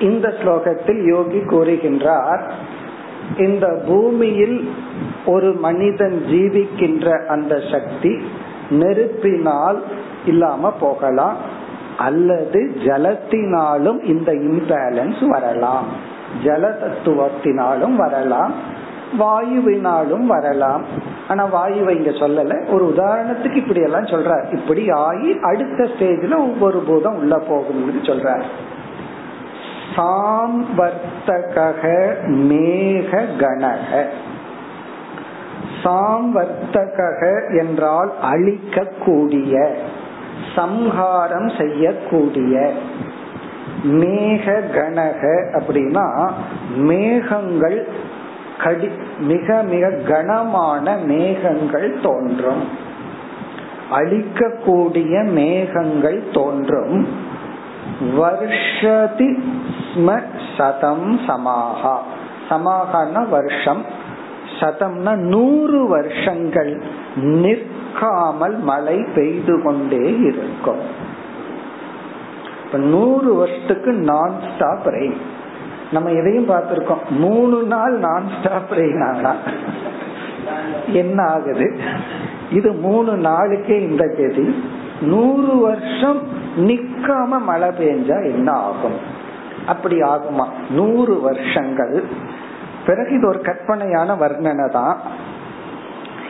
இந்த 0.01 0.27
ஸ்லோகத்தில் 0.37 1.01
யோகி 1.05 1.39
கூறுகின்றார் 1.43 2.43
இந்த 3.37 3.65
பூமியில் 3.87 4.57
ஒரு 5.25 5.49
மனிதன் 5.65 6.15
ஜீவிக்கின்ற 6.29 7.07
அந்த 7.27 7.53
சக்தி 7.71 8.13
நெருப்பினால் 8.79 9.79
இல்லாம 10.25 10.71
போகலாம் 10.79 11.39
அல்லது 12.05 12.59
ஜலத்தினாலும் 12.85 13.99
இந்த 14.05 14.31
இம்பேலன்ஸ் 14.49 15.23
வரலாம் 15.27 15.89
ஜல 16.43 16.65
தத்துவத்தினாலும் 16.81 17.95
வரலாம் 17.95 18.53
வாயுவினாலும் 19.18 20.26
வரலாம். 20.26 20.84
ஆனா 21.28 21.44
வாயுவை 21.46 21.90
இங்க 21.90 22.10
சொல்லல. 22.10 22.72
ஒரு 22.72 22.94
உதாரணத்துக்கு 22.96 23.54
இப்படி 23.54 23.80
எல்லாம் 23.80 24.04
சொல்றார். 24.04 24.52
இப்படி 24.52 24.90
ஆகி 24.90 25.38
அடுத்த 25.42 25.84
ஸ்டேஜ்ல 25.84 26.36
ஒவ்வொரு 26.36 26.78
பூதம் 26.78 27.16
உள்ள 27.16 27.36
போகும்னு 27.36 28.06
சொல்றார். 28.06 28.42
சாம்வர்த்தக 29.96 31.82
மேக 32.28 33.24
கணக 33.38 34.06
சாம்வர்த்தக 35.84 37.20
என்றால் 37.58 38.12
அழிக்கக்கூடிய 38.22 39.68
சம்ஹாரம் 40.54 41.50
செய்யக்கூடிய. 41.58 42.72
மேக 43.84 44.60
கணக 44.70 45.50
அப்படின்னா 45.52 46.30
மேகங்கள் 46.76 47.88
கடி 48.62 48.88
மிக 49.18 49.62
மிக 49.62 49.90
கனமான 49.90 50.96
மேகங்கள் 50.96 51.98
தோன்றும். 52.02 52.68
அழிக்கக்கூடிய 53.90 55.24
மேகங்கள் 55.24 56.22
தோன்றும். 56.32 57.08
வருஷதி 58.18 59.42
ஸ்ம 59.94 60.22
சதம் 60.56 61.20
சமாகா 61.26 61.98
சமாகன 62.48 63.28
வருஷம். 63.28 63.84
சதம்னா 64.60 65.14
நூறு 65.14 65.86
வருஷங்கள் 65.88 66.82
நிற்காமல் 67.14 68.58
மழை 68.58 69.04
பெய்து 69.14 69.62
கொண்டே 69.62 70.18
இருக்கும். 70.18 71.12
நூறு 72.72 73.34
வருஷத்துக்கு 73.34 73.92
நான் 73.92 74.34
ஸ்டாப் 74.54 74.86
ரெயின் 74.86 75.16
நம்ம 75.94 76.10
எதையும் 76.10 76.48
பார்த்திருக்கோம். 76.48 77.04
மூணு 77.08 77.62
நாள் 77.62 77.98
நான் 77.98 78.24
ஸ்டாப் 78.38 78.72
என்ன 80.92 81.22
ஆகுது? 81.22 81.66
இது 82.50 82.72
மூணு 82.72 83.16
நாளுக்கே 83.16 83.76
இந்த 83.88 84.04
கதி 84.08 84.64
நூறு 85.00 85.56
வருஷம் 85.56 86.20
நிக்காம 86.56 87.40
மழை 87.44 87.68
பெஞ்சா 87.68 88.18
என்ன 88.32 88.50
ஆகும்? 88.52 88.98
அப்படி 89.66 89.96
ஆகுமா? 90.00 90.46
நூறு 90.70 91.20
வருஷங்கள். 91.20 92.04
பிறகு 92.86 93.14
இது 93.14 93.28
ஒரு 93.28 93.40
கற்பனையான 93.40 94.14
வர்ணனை 94.14 94.70
தான். 94.70 94.98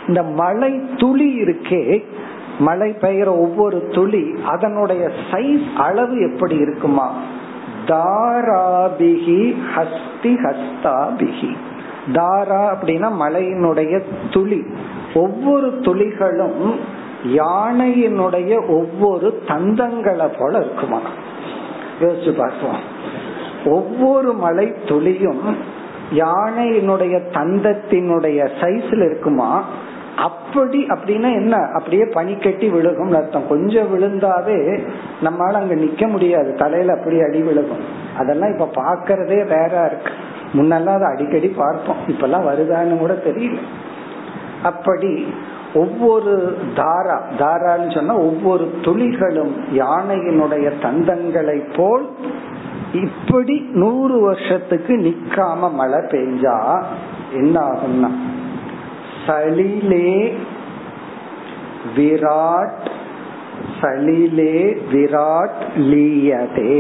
இந்த 0.08 0.22
மழை 0.22 0.80
துளி 0.96 1.42
இருக்கே 1.42 2.04
மழை 2.58 2.96
பெய்கிற 3.00 3.26
ஒவ்வொரு 3.26 3.88
துளி 3.92 4.24
அதனுடைய 4.46 5.10
சைஸ் 5.30 5.66
அளவு 5.76 6.32
எப்படி 6.32 6.56
இருக்குமா? 6.56 7.12
தாராபிகி 7.86 9.56
ஹஸ்தி 9.76 10.32
ஹஸ்தாபிகி 10.42 11.56
தாரா 12.12 12.74
அப்படின்னா 12.74 13.08
மலையினுடைய 13.20 14.02
துளி. 14.30 14.64
ஒவ்வொரு 15.14 15.66
துளிகளும் 15.66 16.74
யானையினுடைய 17.24 18.68
ஒவ்வொரு 18.68 19.42
தந்தங்களை 19.46 20.30
போல 20.38 20.58
இருக்குமா? 20.58 21.00
யோசிச்சு 22.00 22.36
பார்ப்போம். 22.36 22.76
ஒவ்வொரு 23.66 24.32
மலை 24.32 24.74
துளியும் 24.86 25.56
யானையினுடைய 26.10 27.20
தந்தத்தினுடைய 27.32 28.48
சைஸ்ல 28.60 29.04
இருக்குமா? 29.04 29.64
அப்படி 30.16 30.86
அப்படின்னா 30.86 31.32
என்ன? 31.34 31.56
அப்படியே 31.56 32.04
பனி 32.04 32.34
கட்டி 32.34 32.68
விழுகும் 32.68 33.14
அர்த்தம். 33.14 33.48
கொஞ்சம் 33.48 33.94
விழுந்தாவே 33.94 34.80
நம்மளால 35.22 35.52
அங்க 35.52 35.74
நிக்க 35.74 36.08
முடியாது. 36.08 36.54
தலையில 36.54 36.92
அப்படி 36.92 37.20
அடி 37.20 37.42
விழுகும். 37.42 37.82
அதெல்லாம் 38.18 38.52
இப்ப 38.52 38.82
பாக்குறதே 38.82 39.46
வேற 39.46 39.86
இருக்கு. 39.86 40.12
முன்னெல்லாம் 40.52 40.94
அதை 40.94 41.08
அடிக்கடி 41.12 41.48
பார்ப்போம். 41.48 41.96
இப்பெல்லாம் 42.06 42.48
வருதான்னு 42.48 42.98
கூட 42.98 43.12
தெரியல. 43.12 43.56
அப்படி 44.62 45.34
ஒவ்வொரு 45.74 46.58
தாரா 46.74 47.22
தாரான்னு 47.38 47.94
சொன்னா 47.94 48.16
ஒவ்வொரு 48.16 48.70
துளிகளும் 48.82 49.54
யானையினுடைய 49.72 50.72
தந்தங்களை 50.82 51.74
போல் 51.76 52.08
இப்படி 52.92 53.68
நூறு 53.72 54.20
வருஷத்துக்கு 54.20 54.96
நிக்காம 54.96 55.72
மழை 55.72 55.98
பெஞ்சா 55.98 56.82
என்ன 57.32 57.60
ஆகும்னா 57.60 58.10
சலிலே 59.26 60.32
விராட் 61.96 62.84
சலிலே 63.80 64.56
விராட் 64.92 65.62
லீயதே. 65.90 66.78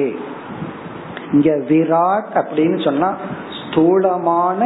இங்க 1.32 1.50
விராட் 1.68 2.30
அப்படின்னு 2.40 2.84
சொன்னா 2.84 3.10
ஸ்தூலமான 3.58 4.60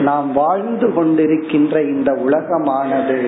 நாம் 0.00 0.32
வாழ்ந்து 0.32 0.88
கொண்டிருக்கின்ற 0.96 1.74
இந்த 1.94 2.10
உலகமானது 2.26 3.20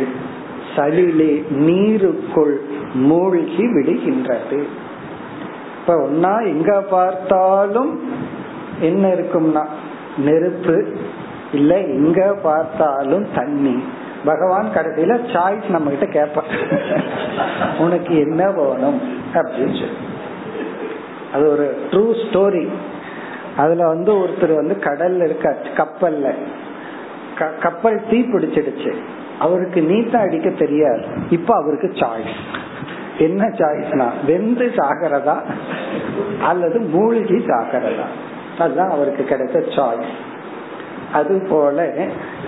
சலிலே 0.76 1.32
நீருக்குள் 1.66 2.56
மூழ்கி 2.94 3.66
விடுகின்றது. 3.74 4.60
இப்ப 5.78 5.94
ஒன்னா 6.06 6.32
எங்க 6.46 6.72
பார்த்தாலும் 6.80 7.92
என்ன 8.80 9.08
இருக்கும்னா 9.08 9.64
நெருப்பு 10.18 10.76
இல்ல 11.52 11.80
எங்க 11.80 12.34
பார்த்தாலும் 12.42 13.26
தண்ணி. 13.34 13.82
பகவான் 14.24 14.68
கடைசியில 14.74 15.18
சாய்ஸ் 15.32 15.68
நம்ம 15.68 15.90
கிட்ட 15.90 16.06
கேட்ப 16.06 16.42
உனக்கு 17.78 18.18
என்ன 18.18 18.50
வேணும் 18.50 19.00
அப்படின்னு 19.34 19.78
சொல்லி. 19.80 19.96
அது 21.34 21.50
ஒரு 21.50 21.88
ட்ரூ 21.90 22.04
ஸ்டோரி 22.24 22.68
அதுல 23.56 23.86
வந்து 23.86 24.12
ஒருத்தர் 24.12 24.54
வந்து 24.54 24.76
கடல்ல 24.80 25.24
இருக்க 25.24 25.56
கப்பல்ல. 25.76 26.34
கப்பல் 27.60 28.02
தீ 28.10 28.20
பிடிச்சிடுச்சு. 28.20 28.94
அவருக்கு 29.38 29.80
நீத்தா 29.80 30.16
அடிக்க 30.16 30.50
தெரியாது. 30.50 31.04
இப்ப 31.30 31.54
அவருக்கு 31.54 31.92
சாய்ஸ் 31.94 32.36
என்ன 33.18 33.48
சாய்ஸ்னா 33.48 34.08
வெந்து 34.24 34.72
சாகிறதா? 34.76 35.40
அல்லது 36.42 36.80
மூழ்கி 36.80 37.34
சாகிறதா? 37.34 38.06
அதுதான் 38.58 38.90
அவருக்கு 38.90 39.36
கிடைச்ச 39.36 39.76
சாய்ஸ் 39.76 40.25
அதுபோல 41.12 41.94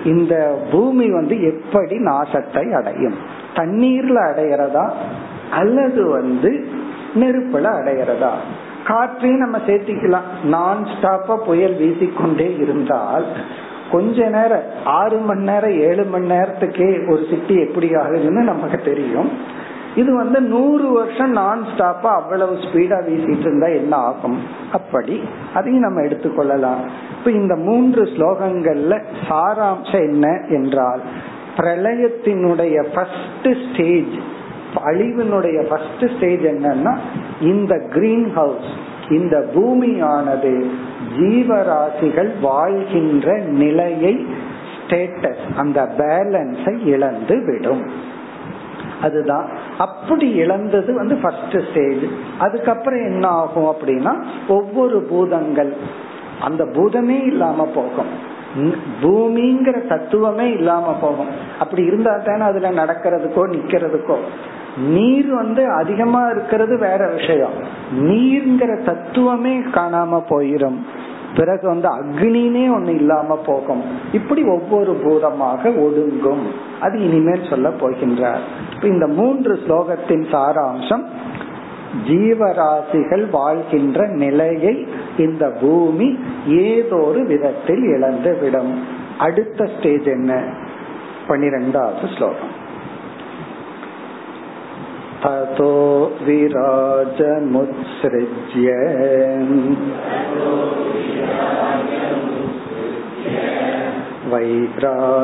இந்த 0.04 0.58
பூமி 0.70 1.10
வந்து 1.10 1.42
எப்படி 1.42 1.96
நாசத்தை 1.96 2.70
அடையும்? 2.70 3.14
தண்ணீர்ல 3.54 4.18
அடையிறதா? 4.30 4.90
அல்லது 5.50 6.06
வந்து 6.06 6.68
நெருப்புல 7.14 7.66
அடையிறதா? 7.66 8.30
காற்றையும் 8.84 9.38
நம்ம 9.38 9.58
சேர்த்திக்கலாம். 9.58 10.44
நான் 10.44 10.86
ஸ்டாப்பா 10.86 11.36
புயல் 11.36 11.74
வீசிக்கொண்டே 11.74 12.60
இருந்தால் 12.60 13.24
கொஞ்ச 13.90 14.28
நேரம் 14.28 14.62
ஆறு 14.84 15.18
மணி 15.18 15.42
நேரம் 15.42 15.80
ஏழு 15.80 16.04
மணி 16.04 16.30
நேரத்துக்கே 16.30 17.10
ஒரு 17.10 17.26
சிட்டி 17.30 17.60
எப்படி 17.60 17.90
ஆகுதுன்னு 17.90 18.42
நமக்கு 18.42 18.78
தெரியும். 18.78 19.30
இது 20.00 20.10
வந்து 20.14 20.40
நூறு 20.54 20.86
வருஷம் 20.92 21.30
நான் 21.30 21.60
ஸ்டாப்பா 21.70 22.10
அவ்வளவு 22.20 22.54
ஸ்பீடா 22.64 22.98
வீசிட்டு 23.08 23.46
இருந்தா 23.46 23.68
என்ன 23.80 23.96
ஆகும்? 23.96 24.38
அப்படி 24.72 25.16
அதையும் 25.54 25.86
நம்ம 25.86 26.00
எடுத்துக்கொள்ளலாம். 26.00 26.82
இப்ப 27.18 27.30
இந்த 27.30 27.54
மூன்று 27.56 28.02
ஸ்லோகங்கள்ல 28.02 28.96
சாராம்சம் 29.28 30.04
என்ன 30.10 30.26
என்றால் 30.48 31.02
பிரளயத்தினுடைய 31.56 32.76
ஃபர்ஸ்ட் 32.94 33.48
ஸ்டேஜ் 33.64 34.16
அழிவினுடைய 34.84 35.58
ஃபர்ஸ்ட் 35.68 36.04
ஸ்டேஜ் 36.16 36.44
என்னன்னா 36.50 36.92
இந்த 37.40 37.74
கிரீன் 37.94 38.28
ஹவுஸ் 38.34 38.68
இந்த 39.10 39.36
பூமியானது 39.54 40.52
ஜீவராசிகள் 41.18 42.30
வாழ்கின்ற 42.42 43.36
நிலையை 43.62 44.14
ஸ்டேட்டஸ் 44.76 45.44
அந்த 45.56 45.80
பேலன்ஸை 45.98 46.74
இழந்து 46.94 47.36
விடும். 47.46 47.82
அதுதான் 49.02 49.48
அப்படி 49.78 50.30
இழந்தது 50.30 50.94
வந்து 50.94 51.16
ஃபர்ஸ்ட் 51.16 51.56
ஸ்டேஜ் 51.70 52.04
அதுக்கப்புறம் 52.38 53.04
என்ன 53.04 53.28
ஆகும் 53.28 53.74
அப்படின்னா 53.74 54.14
ஒவ்வொரு 54.48 55.00
பூதங்கள் 55.00 55.72
அந்த 56.40 56.64
பூதமே 56.64 57.24
இல்லாம 57.26 57.68
போகும். 57.74 58.36
பூமிங்கிற 59.02 59.86
தத்துவமே 59.86 60.52
இல்லாம 60.52 60.96
போகும். 61.00 61.26
அப்படி 61.58 61.82
இருந்தா 61.84 62.16
தானே 62.16 62.42
அதுல 62.42 62.70
நடக்கிறதுக்கோ 62.70 63.42
நிக்கிறதுக்கோ. 63.54 64.16
நீர் 64.88 65.34
வந்து 65.34 65.70
அதிகமா 65.70 66.28
இருக்கிறது 66.28 66.78
வேற 66.78 67.08
விஷயம். 67.08 67.50
நீர்ங்கிற 67.98 68.84
தத்துவமே 68.84 69.58
காணாம 69.58 70.22
போயிரும். 70.30 70.78
பிறகு 71.36 71.66
வந்து 71.66 71.88
அக்னினே 71.88 72.64
ஒண்ணு 72.76 72.94
இல்லாம 72.94 73.36
போகும். 73.36 73.82
இப்படி 74.12 74.42
ஒவ்வொரு 74.42 74.92
பூதமாக 74.92 75.68
ஒடுங்கும். 75.68 76.44
அது 76.80 77.00
இனிமேல் 77.00 77.46
சொல்ல 77.50 77.68
போகின்றார். 77.68 78.84
இந்த 78.84 79.06
மூன்று 79.06 79.60
ஸ்லோகத்தின் 79.66 80.24
சாராம்சம் 80.32 81.04
ஜீவராசிகள் 82.08 83.30
வாழ்கின்ற 83.30 84.06
நிலையை 84.06 84.86
இந்த 85.18 85.50
பூமி 85.60 86.18
ஏதொரு 86.46 87.26
விதத்தில் 87.26 87.82
இழந்து 87.82 88.36
விடும் 88.36 88.84
அடுத்த 89.18 89.68
ஸ்டேஜ் 89.78 90.04
என்ன? 90.04 90.54
பனிரெண்டாவது 91.26 92.08
ஸ்லோகம். 92.16 92.57
ततो 95.27 95.73
विराजमुत्सृज्य 96.25 97.43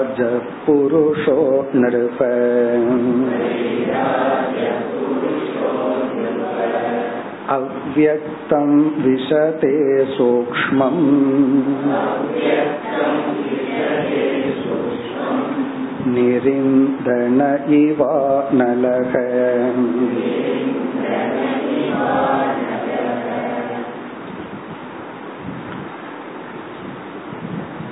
वैराजपुरुषो 0.10 1.38
नृप 1.82 2.22
अव्यक्तं 7.58 8.72
विशते 9.04 9.74
सूक्ष्मम् 10.16 11.04
நிரிந்தன 16.05 17.59
இவா 17.69 18.43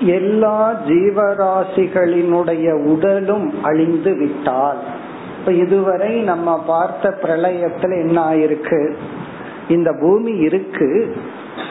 எல்லா 0.07 0.81
ஜீவராசிகளினுடைய 0.87 2.85
உடலும் 2.85 3.63
அழிந்து 3.63 4.15
விட்டால் 4.15 4.79
இப்ப 5.39 5.53
இதுவரை 5.53 6.21
நம்ம 6.21 6.65
பார்த்த 6.67 7.19
பிரளயத்துல 7.23 8.07
என்ன 8.07 8.31
ஆயிருக்கு? 8.31 8.93
இந்த 9.69 9.93
பூமி 10.01 10.33
இருக்கு. 10.33 11.17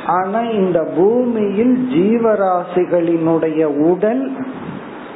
ஆனா 0.06 0.40
இந்த 0.40 0.84
பூமியில் 0.96 1.88
ஜீவராசிகளினுடைய 1.92 3.64
உடல் 3.64 4.32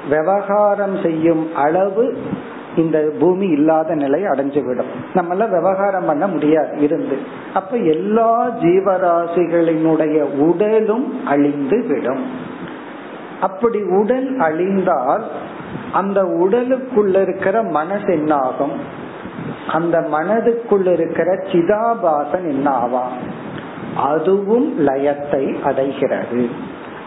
விவகாரம் 0.10 0.97
செய்யும் 1.03 1.56
அளவு 1.56 2.18
இந்த 2.76 3.12
பூமி 3.20 3.47
இல்லாத 3.47 3.95
நிலை 3.95 4.24
அடைஞ்சுவிடும். 4.24 4.91
நம்மள 5.14 5.49
விவகாரம் 5.49 6.06
பண்ண 6.06 6.28
முடியாது 6.28 6.78
இருந்து. 6.80 7.18
அப்ப 7.53 7.78
எல்லா 7.78 8.49
ஜீவராசிகளினுடைய 8.49 10.22
உடலும் 10.22 11.28
அழிந்து 11.28 11.86
விடும் 11.88 12.53
அப்படி 13.41 13.84
உடல் 13.84 14.39
அழிந்தால் 14.39 15.24
அந்த 15.93 16.24
உடலுக்குள்ள 16.24 17.22
இருக்கிற 17.22 17.64
மனசு 17.64 18.06
என்ன 18.06 18.36
ஆகும் 18.36 19.03
அந்த 19.74 20.08
மனதுக்குள்ள 20.12 20.91
இருக்கிற 20.91 21.34
சிதாபாசன் 21.34 22.47
என்ன 22.47 22.70
ஆவான் 22.70 23.43
அதுவும் 23.97 24.88
லயத்தை 24.88 25.62
அடைகிறது. 25.62 26.49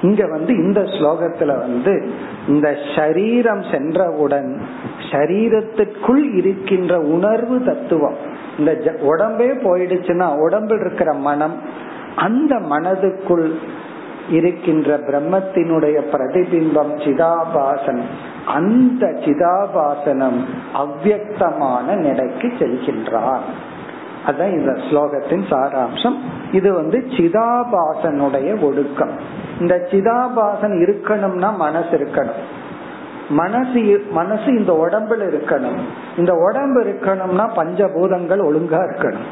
இங்க 0.02 0.26
வந்து 0.26 0.54
இந்த 0.54 0.80
ஸ்லோகத்துல 0.80 1.58
வந்து 1.58 2.10
இந்த 2.48 2.76
சரீரம் 2.96 3.62
சென்றவுடன் 3.62 4.62
சரீரத்துக்குள் 5.10 6.34
இருக்கின்ற 6.34 7.00
உணர்வு 7.00 7.64
தத்துவம் 7.64 8.14
இந்த 8.58 8.72
உடம்பே 9.00 9.50
போயிடுச்சுன்னா 9.64 10.38
உடம்பில் 10.38 10.80
இருக்கிற 10.80 11.12
மனம் 11.12 11.56
அந்த 12.16 12.56
மனதுக்குள் 12.56 13.54
இருக்கின்ற 14.28 14.96
பிரம்மத்தினுடைய 14.98 15.98
பிரதிபிம்பம் 16.12 16.92
சிதாபாசன் 17.04 18.02
அந்த 18.46 19.06
சிதாபாசனம் 19.06 20.40
அவ்வக்தமான 20.74 21.96
நிலைக்கு 21.96 22.48
செல்கின்றான். 22.58 23.46
அதான் 24.28 24.58
இந்த 24.58 24.72
ஸ்லோகத்தின் 24.72 25.44
சாராம்சம். 25.50 26.16
இது 26.52 26.72
வந்து 26.72 27.04
சிதாபாசனுடைய 27.08 28.60
ஒடுக்கம். 28.60 29.10
இந்த 29.60 29.88
சிதாபாசன் 29.90 30.74
இருக்கணும்னா 30.78 31.56
மனசு 31.56 31.96
இருக்கணும். 31.96 32.40
மனசு 33.28 34.06
மனசு 34.10 34.58
இந்த 34.58 34.88
உடம்புல 34.88 35.22
இருக்கணும். 35.22 35.78
இந்த 36.16 36.34
உடம்பு 36.34 36.82
இருக்கணும்னா 36.82 37.48
பஞ்சபூதங்கள் 37.56 38.40
ஒழுங்கா 38.40 38.80
இருக்கணும். 38.90 39.26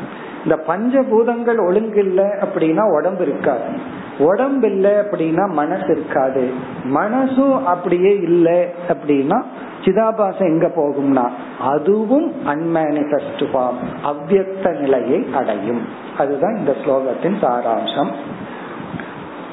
இந்த 0.45 0.63
பஞ்சபூதங்கள் 0.69 1.67
ஒழுங்கு 1.67 2.05
இல்லை 2.05 2.25
அப்படின்னா 2.25 2.93
உடம்பு 2.93 3.23
இருக்காது. 3.23 4.05
உடம்பு 4.19 4.71
இல்லை 4.71 4.91
அப்படின்னா 4.91 5.49
மனசு 5.51 5.85
இருக்காது. 5.87 6.51
மனசும் 6.85 7.65
அப்படியே 7.65 8.17
இல்லை 8.17 8.67
அப்படின்னா 8.89 9.43
சிதாபாசம் 9.85 10.49
எங்க 10.49 10.67
போகும்னா 10.67 11.31
அதுவும் 11.61 12.33
அன்மேனிபெஸ்ட் 12.47 13.39
ஃபார்ம் 13.39 13.83
அவ்வக்த 14.05 14.79
நிலையை 14.79 15.27
அடையும். 15.35 15.85
அதுதான் 16.19 16.57
இந்த 16.57 16.75
ஸ்லோகத்தின் 16.85 17.37
சாராம்சம். 17.43 18.11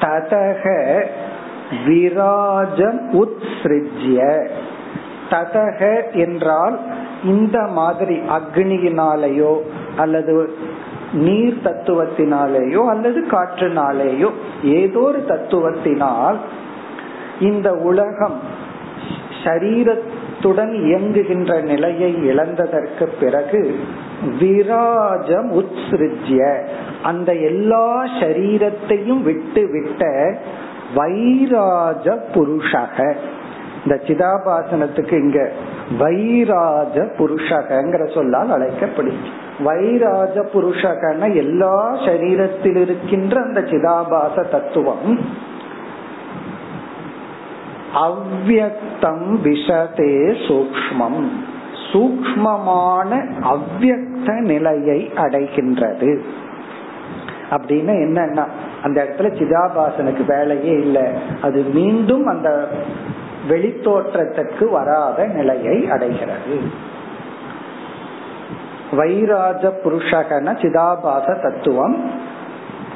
ததக 0.00 1.04
விராஜம் 1.86 3.22
உத்ஸ்ரிஜ்ய. 3.22 4.48
ததக 5.30 6.12
என்றால் 6.12 6.80
இந்த 7.24 7.60
மாதிரி 7.60 8.18
அக்னியினாலேயோ 8.18 9.58
அல்லது 9.96 10.54
நீர் 11.14 11.58
தத்துவத்தினாலேயோ 11.64 12.88
அல்லது 12.88 13.26
காற்றினாலேயோ 13.30 14.30
ஏதோ 14.64 15.00
ஒரு 15.00 15.24
தத்துவத்தினால் 15.28 16.36
இந்த 17.40 17.72
உலகம் 17.72 18.40
சரீரத்துடன் 19.44 20.72
இயங்குகின்ற 20.72 21.62
நிலையை 21.62 22.14
இழந்ததற்கு 22.14 23.08
பிறகு 23.20 23.78
விராஜம் 24.40 25.62
உத்ஸ்ருஜ்ய. 25.62 26.66
அந்த 27.02 27.34
எல்லா 27.34 28.04
சரீரத்தையும் 28.04 29.22
விட்டு 29.22 29.68
விட்ட 29.70 30.34
வைராஜ 30.94 32.18
புருஷக. 32.34 33.14
இந்த 33.84 34.00
சிதாபாசனத்துக்கு 34.06 35.12
இங்க 35.12 35.52
வைராஜ 35.98 36.96
புருஷகங்கிற 37.18 38.14
சொல்லால் 38.14 38.50
அழைக்கப்படுகிறது. 38.50 39.43
வைராஜ 39.58 40.46
புருஷகன 40.54 41.34
எல்லா 41.34 41.94
சரீரத்தில் 41.94 42.76
இருக்கின்ற 42.76 43.42
அந்த 43.42 43.60
சிதாபாச 43.60 44.42
தத்துவம் 44.50 45.20
அவ்வக்தம் 47.94 49.26
விஷதே 49.42 50.14
சூக்மம் 50.48 51.28
சூக்மமான 51.92 53.10
அவ்வக்த 53.42 54.40
நிலையை 54.40 55.10
அடைகின்றது. 55.16 56.20
அப்படின்னு 57.50 57.92
என்னன்னா 58.04 58.44
அந்த 58.82 59.04
இடத்துல 59.04 59.22
சிதாபாசனுக்கு 59.22 60.24
வேலையே 60.26 60.72
இல்லை. 60.72 61.02
அது 61.42 61.62
மீண்டும் 61.62 62.26
அந்த 62.26 62.68
வெளித்தோற்றத்திற்கு 63.48 64.70
வராத 64.70 65.26
நிலையை 65.26 65.90
அடைகிறது. 65.90 66.58
வைராஜ 68.98 69.70
புருஷகன 69.84 70.56
சிதாபாச 70.62 71.26
தத்துவம். 71.42 71.96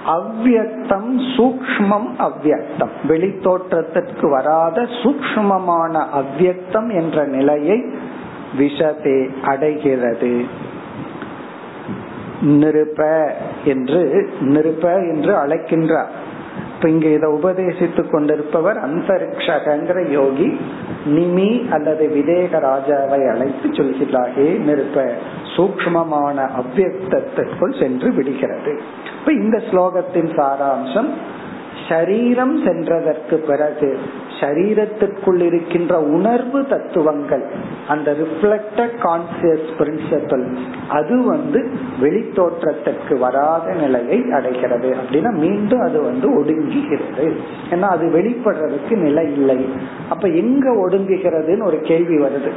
அவ்வக்தம் 0.06 1.10
சூக்மம் 1.36 2.08
அவ்வக்தம் 2.18 2.94
வெளித்தோற்றத்திற்கு 3.08 4.30
வராத 4.30 4.82
சூக்மமான 5.02 6.04
அவ்வக்தம் 6.20 6.90
என்ற 6.94 7.24
நிலையை 7.24 7.78
விஷதே 8.58 9.18
அடைகிறது. 9.44 10.44
நிருப 12.42 13.00
என்று 13.64 14.30
நிருப 14.40 14.84
என்று 15.12 15.32
அழைக்கின்றார் 15.34 16.12
இப்ப 16.78 16.90
இங்க 16.90 17.08
இதை 17.08 17.28
உபதேசித்து 17.30 18.10
கொண்டிருப்பவர் 18.10 18.78
அந்தரிக்ஷகங்கிற 18.86 20.10
யோகி 20.10 20.60
நிமி 21.06 21.68
அல்லது 21.70 22.04
விதேக 22.06 22.60
ராஜாவை 22.60 23.30
அழைத்து 23.30 23.68
சொல்கிறாரே 23.68 24.46
நிருப்ப 24.66 25.06
சூக்மமான 25.56 26.36
அவ்வக்தத்திற்குள் 26.60 27.78
சென்று 27.80 28.10
விடுகிறது. 28.12 28.80
இப்ப 29.18 29.32
இந்த 29.32 29.58
ஸ்லோகத்தின் 29.70 30.30
சாராம்சம் 30.36 31.10
சரீரம் 31.88 32.66
சென்றதற்கு 32.66 33.34
பிறகு 33.34 33.98
சரீரத்துக்குள் 34.40 35.40
இருக்கின்ற 35.40 36.00
உணர்வு 36.00 36.66
தத்துவங்கள் 36.66 37.44
அந்த 37.88 38.12
ரிஃப்ளெக்டட் 38.12 38.96
கான்சியஸ் 39.02 39.68
பிரின்சிபல் 39.78 40.56
அது 40.88 41.22
வந்து 41.22 41.70
வெளித்தோற்றத்திற்கு 42.00 43.18
வராத 43.18 43.72
நிலையை 43.72 44.32
அடைகிறது 44.32 44.96
அப்படின்னா 44.96 45.30
மீண்டும் 45.30 45.80
அது 45.80 46.02
வந்து 46.02 46.42
ஒடுங்குகிறது. 46.42 47.36
ஏன்னா 47.70 47.80
அது 47.80 48.06
வெளிப்படுறதுக்கு 48.06 48.96
நிலை 48.96 49.32
இல்லை. 49.32 49.68
அப்ப 50.08 50.28
எங்க 50.28 50.88
ஒடுங்குகிறதுன்னு 50.88 51.64
ஒரு 51.64 51.80
கேள்வி 51.80 52.16
வருது. 52.16 52.50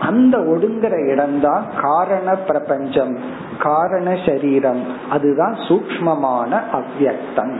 அந்த 0.00 0.38
ஒடுங்குற 0.38 1.08
இடம்தான் 1.08 1.66
காரண 1.82 2.34
பிரபஞ்சம் 2.34 3.18
காரண 3.58 4.18
சரீரம். 4.26 4.82
அதுதான் 5.10 5.52
சூக்மமான 5.52 6.60
அவ்வக்தம். 6.72 7.54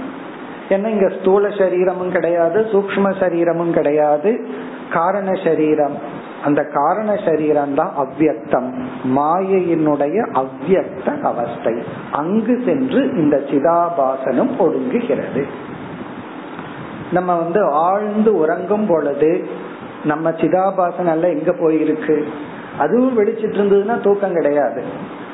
ஏன்னா 0.68 0.86
இங்க 0.86 1.08
ஸ்தூல 1.20 1.48
சரீரமும் 1.48 2.10
கிடையாது 2.10 2.60
சூக்ம 2.72 3.20
சரீரமும் 3.20 3.72
கிடையாது. 3.72 4.46
காரண 4.92 5.32
சரீரம். 5.44 5.96
அந்த 6.44 6.64
காரண 6.64 7.16
சரீரம் 7.24 7.74
தான் 7.74 7.92
அவ்வக்தம். 7.98 8.72
மாயையினுடைய 9.16 10.26
அவ்வக்த 10.32 11.20
அவஸ்தை. 11.20 11.82
அங்கு 12.12 12.62
சென்று 12.64 13.16
இந்த 13.16 13.36
சிதாபாசனம் 13.36 14.50
ஒடுங்குகிறது. 14.58 15.44
நம்ம 17.12 17.36
வந்து 17.36 17.64
ஆழ்ந்து 17.64 18.36
உறங்கும் 18.36 18.86
பொழுது 18.86 19.48
நம்ம 20.04 20.30
சிதாபாசனம் 20.30 21.12
எல்லாம் 21.12 21.36
எங்க 21.38 21.52
போயிருக்கு? 21.52 22.24
அதுவும் 22.78 23.18
வெடிச்சிட்டு 23.18 23.56
இருந்ததுன்னா 23.56 24.00
தூக்கம் 24.00 24.32
கிடையாது. 24.32 24.82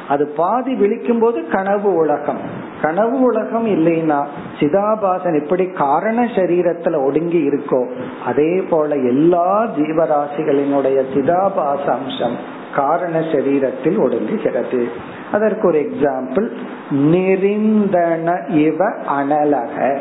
அது 0.09 0.27
பாதி 0.27 0.75
விழிக்கும் 0.75 1.21
போது 1.21 1.49
கனவு 1.49 1.95
உலகம். 1.95 2.39
கனவு 2.83 3.21
உலகம் 3.21 3.67
இல்லைன்னா 3.67 4.25
சிதாபாசன் 4.61 5.43
எப்படி 5.43 5.67
காரண 5.67 6.25
சரீரத்துல 6.25 7.05
ஒடுங்கி 7.05 7.49
இருக்கோ 7.49 7.87
அதே 8.25 8.61
போல 8.61 8.95
எல்லா 8.95 9.65
ஜீவராசிகளினுடைய 9.65 11.03
சிதாபாச 11.15 11.85
அம்சம் 11.85 12.37
காரண 12.75 13.21
சரீரத்தில் 13.21 13.99
ஒடுங்குகிறது. 13.99 14.89
அதற்கு 15.33 15.69
ஒரு 15.69 15.81
எக்ஸாம்பிள் 15.81 16.51
நெறிந்தன 16.91 18.51
இவ 18.51 18.85
அனலக. 18.91 19.99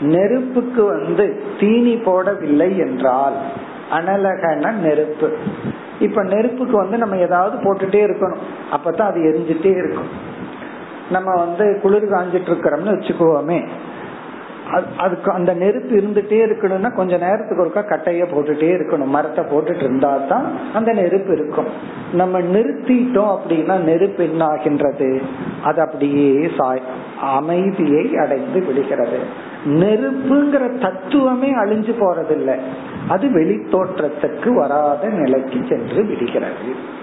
நெருப்புக்கு 0.00 0.84
வந்து 0.84 1.42
தீனி 1.60 1.94
போடவில்லை 1.94 2.76
என்றால் 2.76 3.32
அனலகன 3.92 4.72
நெருப்பு. 4.72 5.36
இப்ப 6.00 6.22
நெருப்புக்கு 6.22 6.76
வந்து 6.76 6.98
நம்ம 6.98 7.16
ஏதாவது 7.16 7.56
போட்டுட்டே 7.56 8.00
இருக்கணும். 8.08 8.42
அப்பதான் 8.72 9.10
அது 9.10 9.20
எரிஞ்சிட்டே 9.20 9.72
இருக்கும். 9.76 10.10
நம்ம 11.10 11.34
வந்து 11.34 11.78
குளிர் 11.82 12.12
காஞ்சிட்டு 12.12 12.50
இருக்கிறோம்னு 12.52 12.94
வச்சுக்குவோமே 12.96 13.64
அதுக்கு 14.96 15.32
அந்த 15.32 15.54
நெருப்பு 15.54 15.92
இருந்துட்டே 15.96 16.38
இருக்கணும்னா 16.46 16.94
கொஞ்ச 16.94 17.16
நேரத்துக்கு 17.16 17.64
ஒருக்கா 17.64 17.82
கட்டைய 17.82 18.24
போட்டுட்டே 18.32 18.68
இருக்கணும். 18.76 19.06
மரத்தை 19.06 19.44
போட்டுட்டு 19.44 19.84
இருந்தா 19.84 20.16
தான் 20.28 20.46
அந்த 20.74 20.92
நெருப்பு 20.92 21.32
இருக்கும். 21.32 21.66
நம்ம 22.12 22.40
நிறுத்திட்டோம் 22.40 23.32
அப்படின்னா 23.36 23.76
நெருப்பு 23.80 24.24
என்ன 24.24 24.44
ஆகின்றது 24.44 25.20
அது 25.62 25.80
அப்படியே 25.80 26.50
சாய் 26.56 26.82
அமைதியை 27.20 28.16
அடைந்து 28.16 28.60
விடுகிறது. 28.66 29.20
நெருப்புங்கிற 29.64 30.78
தத்துவமே 30.78 31.54
அழிஞ்சு 31.54 31.92
போறதில்லை. 32.00 32.56
அது 33.08 33.28
வெளித்தோற்றத்துக்கு 33.28 34.54
வராத 34.54 35.08
நிலைக்கு 35.08 35.64
சென்று 35.68 36.04
விடுகிறது. 36.04 36.96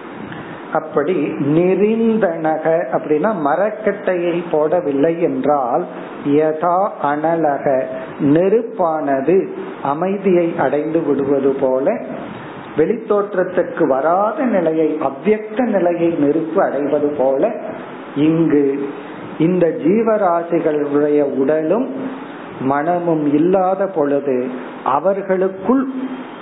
அப்படி 0.74 1.14
நெறிந்தனக 1.40 2.66
அப்படின்னா 2.92 3.32
மரக்கட்டையை 3.46 4.44
போடவில்லை 4.52 5.20
என்றால் 5.20 5.86
யதா 6.26 6.90
அனலக 7.04 7.84
நெருப்பானது 8.20 9.48
அமைதியை 9.84 10.54
அடைந்து 10.58 11.02
விடுவது 11.02 11.54
போல 11.54 12.02
வெளித்தோற்றத்துக்கு 12.78 13.88
வராத 13.88 14.44
நிலையை 14.44 14.98
அவ்வக்த 15.02 15.66
நிலையை 15.66 16.10
நெருப்பு 16.20 16.64
அடைவது 16.64 17.16
போல 17.18 17.52
இங்கு 18.16 18.90
இந்த 19.38 19.68
ஜீவராசிகளுடைய 19.68 21.22
உடலும் 21.22 21.94
மனமும் 22.60 23.34
இல்லாத 23.34 23.88
பொழுது 23.88 24.48
அவர்களுக்குள் 24.84 25.88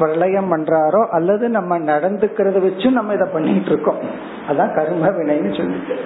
பிரளயம் 0.00 0.50
பண்றாரோ 0.52 1.02
அல்லது 1.10 1.46
நம்ம 1.48 1.78
நடந்துக்கிறத 1.92 2.58
வச்சு 2.66 2.88
நம்ம 2.98 3.14
இதை 3.18 3.28
பண்ணிட்டு 3.32 3.72
இருக்கோம் 3.72 4.02
அதான் 4.48 4.74
கர்ம 4.74 5.06
வினைன்னு 5.18 5.52
சொல்லிட்டு. 5.56 5.96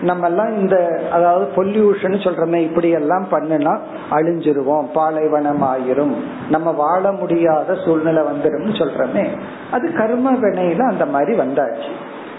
நம்ம 0.00 0.26
எல்லாம் 0.26 0.50
இந்த 0.60 0.76
அதாவது 1.12 1.44
பொல்யூஷன் 1.56 2.16
சொல்றமே 2.24 2.58
இப்படி 2.68 2.88
எல்லாம் 2.90 3.26
பண்ணுனா 3.30 3.72
அழிஞ்சிருவோம் 4.10 4.88
பாலைவனம் 4.94 5.64
ஆயிரும் 5.72 6.14
நம்ம 6.50 6.72
வாழ 6.82 7.12
முடியாத 7.12 7.78
சூழ்நிலை 7.84 8.22
வந்துடும் 8.22 8.76
சொல்றமே. 8.80 9.24
அது 9.70 9.86
கர்ம 10.00 10.32
வினையில 10.42 10.82
அந்த 10.88 11.06
மாதிரி 11.06 11.34
வந்தாச்சு. 11.38 11.90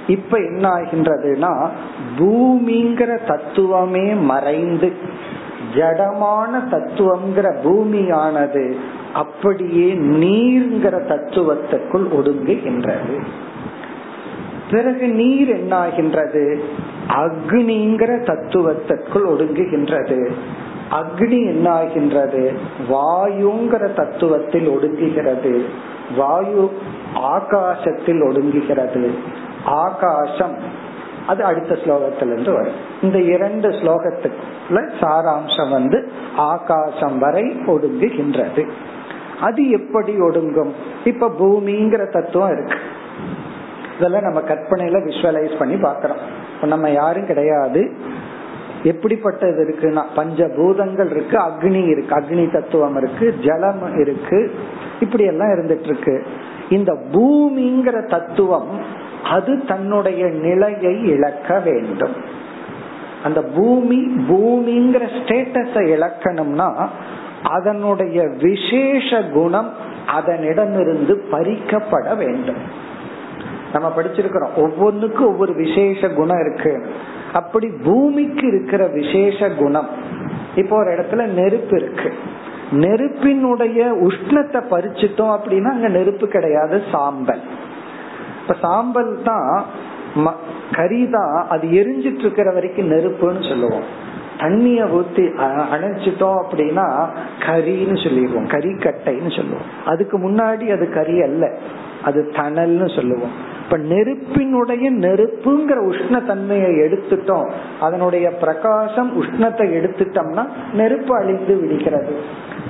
இப்ப 0.08 0.38
என்ன 0.50 0.66
ஆகின்றதுன்னா 0.76 1.54
பூமிங்கிற 2.20 3.12
தத்துவமே 3.28 4.06
மறைந்து 4.32 4.90
ஜடமான 5.74 6.64
தத்துவம்ங்கிற 6.72 7.56
பூமியானது 7.64 8.76
அப்படியே 9.14 9.94
நீர்ங்கிற 9.94 10.96
தத்துவத்துக்குள் 11.08 12.08
ஒடுங்குகின்றது. 12.18 13.26
பிறகு 14.72 15.08
நீர் 15.08 15.50
என்னாகின்றது? 15.50 16.60
அக்னிங்கிற 17.08 18.24
தத்துவத்திற்குள் 18.24 19.28
ஒடுங்குகின்றது. 19.28 20.32
அக்னி 20.92 21.40
என்னாகின்றது? 21.52 22.58
வாயுங்கிற 22.90 23.88
தத்துவத்தில் 23.96 24.70
ஒடுங்குகிறது. 24.70 25.64
வாயு 26.18 26.72
ஆகாசத்தில் 27.16 28.22
ஒடுங்குகிறது. 28.22 29.10
ஆகாசம் 29.66 30.86
அது 31.28 31.44
அடுத்த 31.44 31.76
ஸ்லோகத்திலிருந்து 31.76 32.54
வரும். 32.54 32.74
இந்த 33.02 33.22
இரண்டு 33.22 33.70
ஸ்லோகத்துக்குள்ள 33.70 34.90
சாராம்சம் 35.02 35.70
வந்து 35.70 36.12
ஆகாசம் 36.36 37.20
வரை 37.20 37.44
ஒடுங்குகின்றது. 37.44 38.70
அது 39.42 39.70
எப்படி 39.70 40.14
ஒடுங்கும்? 40.20 40.72
இப்ப 41.04 41.28
பூமிங்கிற 41.40 42.12
தத்துவம் 42.12 42.52
இருக்கு. 42.52 42.78
இதெல்லாம் 43.98 44.22
நம்ம 44.22 44.40
கற்பனையில 44.40 44.98
விஷுவலைஸ் 45.06 45.58
பண்ணி 45.58 45.76
பாக்கிறோம் 45.76 46.66
நம்ம 46.66 46.90
யாரும் 46.90 47.26
கிடையாது. 47.26 47.92
எப்படிப்பட்டது 48.84 49.68
இருக்குன்னா 49.68 50.04
பஞ்சபூதங்கள் 50.16 51.10
இருக்கு 51.10 51.38
அக்னி 51.38 51.88
இருக்கு 51.88 52.16
அக்னி 52.16 52.52
தத்துவம் 52.52 52.98
இருக்கு 52.98 53.36
ஜலம் 53.44 54.00
இருக்கு 54.00 54.56
இப்படி 55.00 55.24
எல்லாம் 55.24 55.48
இருந்துட்டு 55.48 55.84
இருக்கு. 55.84 56.26
இந்த 56.70 56.98
பூமிங்கிற 57.12 58.08
தத்துவம் 58.08 58.68
அது 59.24 59.66
தன்னுடைய 59.66 60.26
நிலையை 60.26 61.04
இழக்க 61.04 61.60
வேண்டும். 61.60 62.16
அந்த 63.24 63.42
பூமி 63.42 64.08
பூமிங்கிற 64.30 65.08
ஸ்டேட்டஸை 65.18 65.84
இழக்கணும்னா 65.96 66.88
அதனுடைய 67.44 68.28
விசேஷ 68.42 69.22
குணம் 69.22 69.74
அதனிடமிருந்து 70.18 71.18
பறிக்கப்பட 71.32 72.18
வேண்டும். 72.18 72.86
நம்ம 73.74 73.94
படிச்சிருக்கிறோம் 73.96 74.56
ஒவ்வொன்றுக்கும் 74.56 75.28
ஒவ்வொரு 75.28 75.54
விசேஷ 75.54 76.10
குணம் 76.10 76.40
இருக்கு. 76.40 76.86
அப்படி 77.34 77.68
பூமிக்கு 77.84 78.48
இருக்கிற 78.48 78.88
விசேஷ 78.88 79.50
குணம் 79.50 79.88
இப்போ 80.56 80.76
ஒரு 80.78 80.92
இடத்துல 80.92 81.26
நெருப்பு 81.26 81.82
இருக்கு. 81.82 82.14
நெருப்பினுடைய 82.72 83.98
உஷ்ணத்தை 84.04 84.62
பறிச்சிட்டோம் 84.70 85.38
அப்படின்னா 85.38 85.68
அங்க 85.68 85.88
நெருப்பு 85.88 86.28
கிடையாது 86.28 86.84
சாம்பல். 86.92 87.40
இப்ப 88.48 88.60
சாம்பல் 88.62 89.20
தான் 89.24 89.66
கறி 90.72 91.10
தான் 91.10 91.48
அது 91.50 91.68
எரிஞ்சிட்டு 91.68 92.20
இருக்கிற 92.20 92.52
வரைக்கும் 92.52 92.92
நெருப்புன்னு 92.92 93.50
சொல்லுவோம். 93.50 93.84
தண்ணிய 94.40 94.84
ஊத்தி 94.84 95.26
அணைச்சிட்டோம் 95.74 96.38
அப்படின்னா 96.44 97.08
கரின்னு 97.40 98.04
சொல்லிடுவோம். 98.04 98.48
கறி 98.48 98.70
கட்டைன்னு 98.70 99.36
சொல்லுவோம். 99.36 99.68
அதுக்கு 99.86 100.18
முன்னாடி 100.20 100.66
அது 100.72 100.90
கறி 100.90 101.22
அல்ல. 101.22 101.52
அது 102.04 102.32
தணல்னு 102.34 102.96
சொல்லுவோம். 102.96 103.32
இப்ப 103.64 103.78
நெருப்பினுடைய 103.78 104.92
நெருப்புங்கிற 104.92 105.80
உஷ்ண 105.92 106.26
தன்மையை 106.26 106.72
எடுத்துட்டோம். 106.72 107.52
அதனுடைய 107.82 108.30
பிரகாசம் 108.30 109.24
உஷ்ணத்தை 109.24 109.66
எடுத்துட்டோம்னா 109.80 110.46
நெருப்பு 110.74 111.16
அழிந்து 111.16 111.56
விடுகிறது. 111.56 112.16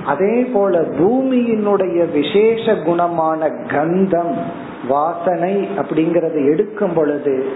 அதே 0.04 0.44
போல 0.44 0.80
பூமியினுடைய 0.80 2.12
விசேஷ 2.12 2.72
குணமான 2.72 3.50
கந்தம் 3.68 4.34
வாசனை 4.88 5.68
அப்படிங்கறது 5.78 6.50
எடுக்கும் 6.52 6.92
பொழுது 6.94 7.48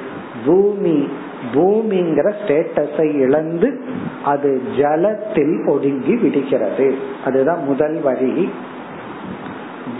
பூமி 0.47 1.09
பூமிங்கிற 1.55 2.33
ஸ்டேட்டஸை 2.41 3.15
இழந்து 3.15 3.81
அது 4.25 4.63
ஜலத்தில் 4.77 5.69
ஒடுங்கி 5.69 6.17
விடுகிறது. 6.17 6.95
அதுதான் 7.25 7.65
முதல் 7.65 8.01
வரி 8.01 8.51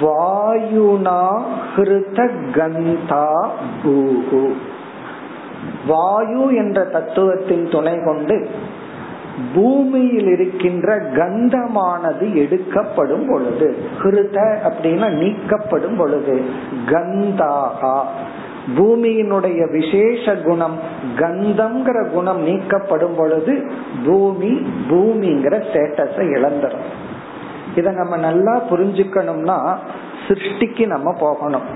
வாயுனா 0.01 1.43
ஹிருத 1.77 2.31
கந்தா 2.53 3.51
பூகு. 3.85 4.53
வாயு 5.89 6.55
என்ற 6.55 6.85
தத்துவத்தின் 6.85 7.69
துணை 7.71 7.99
கொண்டு 8.05 8.49
பூமியில் 9.55 10.27
இருக்கின்ற 10.27 10.97
கந்தமானது 10.99 12.35
எடுக்கப்படும் 12.35 13.27
பொழுது 13.29 13.77
ஹிருத 14.03 14.39
அப்படின்னா 14.69 15.09
நீக்கப்படும் 15.09 15.97
பொழுது 15.97 16.45
கந்தாகா. 16.87 18.03
பூமியினுடைய 18.77 19.71
விசேஷ 19.71 20.35
குணம் 20.35 20.79
கந்தம்ங்கிற 21.17 22.11
குணம் 22.11 22.47
நீக்கப்படும் 22.47 23.17
பொழுது 23.17 23.71
பூமி 24.05 24.51
பூமிங்கிற 24.91 25.55
ஸ்டேட்டஸை 25.67 26.27
இழந்துடும் 26.37 26.87
இத 27.77 27.91
நம்ம 27.91 28.17
நல்லா 28.17 28.63
புரிஞ்சுக்கணும்னா 28.71 29.77
சிருஷ்டிக்கு 30.29 30.87
நம்ம 30.87 31.13
போகணும். 31.21 31.67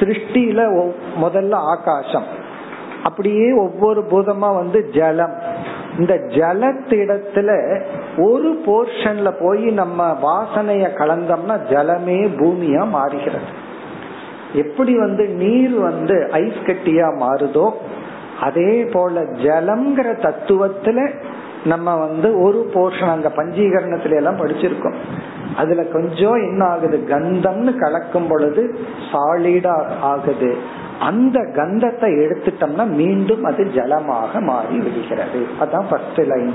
சிருஷ்டியில 0.00 0.90
முதல்ல 1.22 1.52
ஆகாசம். 1.52 2.24
அப்படியே 3.02 3.52
ஒவ்வொரு 3.52 4.04
பூதமா 4.10 4.54
வந்து 4.54 4.90
ஜலம். 4.94 5.34
இந்த 5.98 6.14
ஜலத்திடத்துல 6.14 7.80
ஒரு 8.18 8.62
போர்ஷன்ல 8.66 9.34
போய் 9.40 9.64
நம்ம 9.64 10.18
வாசனைய 10.22 10.88
கலந்தோம்னா 10.98 11.56
ஜலமே 11.70 12.18
பூமியா 12.36 12.88
மாறுகிறது. 12.88 13.64
எப்படி 14.52 14.98
வந்து 14.98 15.28
நீர் 15.28 15.78
வந்து 15.78 16.28
ஐஸ் 16.32 16.64
கட்டியா 16.66 17.08
மாறுதோ 17.20 17.70
அதே 18.40 18.84
போல 18.84 19.22
ஜலம்ங்கிற 19.22 20.08
தத்துவத்துல 20.18 21.12
நம்ம 21.64 21.96
வந்து 21.96 22.40
ஒரு 22.40 22.70
போர்ஷன் 22.74 23.10
அந்த 23.10 23.28
பஞ்சீகரணத்துல 23.36 24.14
எல்லாம் 24.14 24.36
படிச்சிருக்கோம். 24.36 24.94
அதுல 25.56 25.82
கொஞ்சம் 25.82 26.34
என்ன 26.34 26.64
ஆகுது? 26.64 27.06
கந்தம்னு 27.08 27.78
கலக்கும் 27.78 28.28
பொழுது 28.28 28.78
சாலிடா 29.12 29.86
ஆகுது. 30.00 30.56
அந்த 31.00 31.40
கந்தத்தை 31.40 32.26
எடுத்துட்டோம்னா 32.26 32.86
மீண்டும் 32.86 33.44
அது 33.44 33.64
ஜலமாக 33.64 34.40
மாறி 34.40 34.78
விடுகிறது. 34.78 35.46
அதான் 35.60 35.84
ஃபர்ஸ்ட் 35.90 36.20
லைன் 36.20 36.54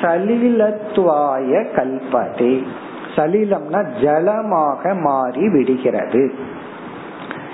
சலிலத்துவாய 0.00 1.66
கல்பதே. 1.76 2.64
சலிலம்னா 3.16 3.86
ஜலமாக 4.02 5.00
மாறி 5.00 5.48
விடுகிறது. 5.48 6.34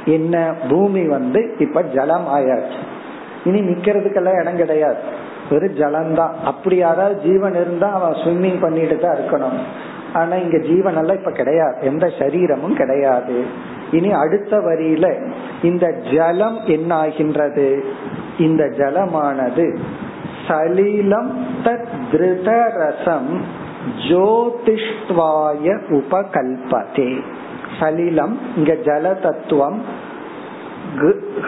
என்ன? 0.04 0.54
பூமி 0.68 1.06
வந்து 1.06 1.54
இப்ப 1.58 1.82
ஜலம் 1.82 2.26
ஆயாச்சு. 2.26 2.78
இனி 3.44 3.60
நிக்கிறதுக்கெல்லாம் 3.60 4.40
இடம் 4.40 4.56
கிடையாது. 4.56 4.98
வெறும் 5.50 5.74
ஜலம்தான். 5.74 6.30
அப்படி 6.44 6.76
யாராவது 6.76 7.20
ஜீவன் 7.20 7.54
இருந்தா 7.54 7.92
அவன் 7.92 8.12
ஸ்விம்மிங் 8.12 8.60
பண்ணிட்டு 8.60 8.98
தான் 8.98 9.16
இருக்கணும். 9.16 9.58
ஆனா 10.12 10.34
இங்க 10.34 10.58
ஜீவன் 10.58 10.96
எல்லாம் 10.96 11.16
இப்ப 11.16 11.30
கிடையாது. 11.30 11.76
எந்த 11.80 12.10
சரீரமும் 12.18 12.76
கிடையாது. 12.76 13.44
இனி 13.92 14.10
அடுத்த 14.12 14.56
வரியில 14.56 15.32
இந்த 15.62 15.94
ஜலம் 16.12 16.58
என்ன 16.66 16.94
ஆகின்றது 16.94 17.84
இந்த 18.38 18.64
ஜலமானது 18.64 19.78
சலீலம் 20.48 21.30
ரசம் 22.74 23.42
ஜோதிஷ்வாய 24.08 25.80
உபகல்பதே. 25.88 27.20
சலிலம் 27.80 28.38
இங்க 28.56 28.72
ஜல 28.72 29.20
தத்துவம் 29.20 29.82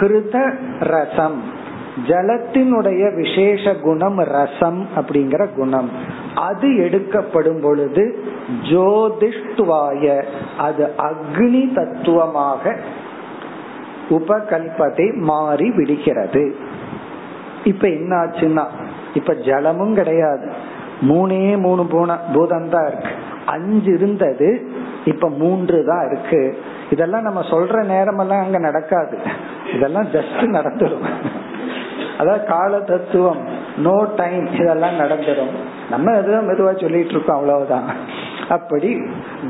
ஹிருத 0.00 0.54
ரசம் 0.80 1.42
ஜலத்தினுடைய 2.06 3.14
விசேஷ 3.14 3.74
குணம் 3.74 4.18
ரசம் 4.18 4.88
அப்படிங்கிற 4.96 5.48
குணம். 5.56 5.90
அது 6.34 6.76
எடுக்கப்படும் 6.76 7.60
பொழுது 7.60 8.24
ஜோதிஷ்டுவாய 8.62 10.22
அது 10.58 10.90
அக்னி 10.98 11.74
தத்துவமாக 11.74 12.76
உபகல்பத்தை 14.10 15.14
மாறி 15.14 15.70
விடுகிறது. 15.70 16.56
இப்ப 17.64 17.88
என்ன 17.88 18.16
ஆச்சுன்னா 18.16 18.64
இப்ப 19.14 19.32
ஜலமும் 19.32 19.94
கிடையாது. 19.94 20.48
மூணே 21.00 21.58
மூணு 21.58 21.82
பூன 21.82 22.18
பூதம் 22.32 22.68
தான் 22.68 22.86
இருக்கு. 22.86 23.12
அஞ்சு 23.46 23.94
இருந்தது 23.94 24.70
இப்ப 25.04 25.28
மூன்று 25.28 25.84
தான் 25.84 26.06
இருக்கு. 26.06 26.58
இதெல்லாம் 26.90 27.22
நம்ம 27.22 27.40
சொல்ற 27.40 27.84
நேரமெல்லாம் 27.84 28.42
அங்க 28.42 28.58
நடக்காது. 28.58 29.18
இதெல்லாம் 29.74 30.04
ஜஸ்ட் 30.04 30.42
நடந்துடும் 30.46 31.06
அதாவது 32.18 32.44
கால 32.44 32.80
தத்துவம் 32.80 33.44
நோ 33.76 34.06
டைம் 34.16 34.46
இதெல்லாம் 34.52 34.98
நடந்துடும் 34.98 35.54
நம்ம 35.90 36.16
எதுவும் 36.16 36.48
மெதுவா 36.48 36.80
சொல்லிட்டு 36.80 37.10
இருக்கோம் 37.10 37.36
அவ்வளவுதான். 37.36 37.88
அப்படி 38.48 39.00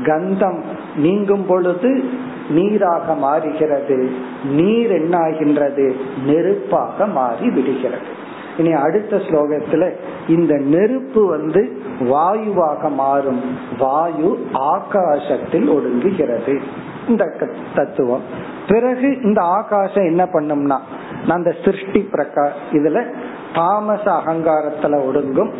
கந்தம் 0.03 0.63
நீங்கும் 0.95 1.45
பொழுது 1.45 2.09
நீராக 2.49 3.13
மாறுகிறது. 3.15 4.11
நீர் 4.43 4.91
என்ன 4.91 5.17
ஆகின்றது 5.17 5.95
நெருப்பாக 6.25 7.05
மாறி 7.05 7.49
விடுகிறது 7.49 8.19
இனி 8.57 8.71
அடுத்த 8.71 9.17
ஸ்லோகத்துல 9.17 9.93
இந்த 10.27 10.57
நெருப்பு 10.57 11.25
வந்து 11.25 11.81
வாயுவாக 11.99 12.89
மாறும். 12.89 13.41
வாயு 13.77 14.47
ஆகாசத்தில் 14.53 15.69
ஒடுங்குகிறது. 15.69 16.61
இந்த 17.07 17.33
தத்துவம். 17.75 18.21
பிறகு 18.67 19.21
இந்த 19.21 19.41
ஆகாசம் 19.41 20.05
என்ன 20.05 20.23
பண்ணும்னா 20.23 20.79
அந்த 21.27 21.55
சிருஷ்டி 21.65 22.09
பிரகா 22.11 22.49
இதுல 22.71 23.13
தாமச 23.53 24.03
அகங்காரத்துல 24.03 24.99
ஒடுங்கும். 25.09 25.51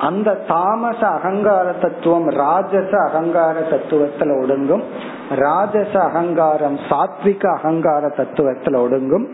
அந்த 0.00 0.34
தாமச 0.48 1.06
அகங்கார 1.06 1.72
தத்துவம் 1.72 2.30
ராஜச 2.30 2.98
அகங்கார 3.04 3.60
தத்துவத்துல 3.60 4.42
ஒடுங்கும். 4.42 4.82
ராஜச 5.34 6.00
அகங்காரம் 6.00 6.78
சாத்விக 6.88 7.46
அகங்கார 7.46 8.06
தத்துவத்துல 8.06 8.76
ஒடுங்கும். 8.76 9.26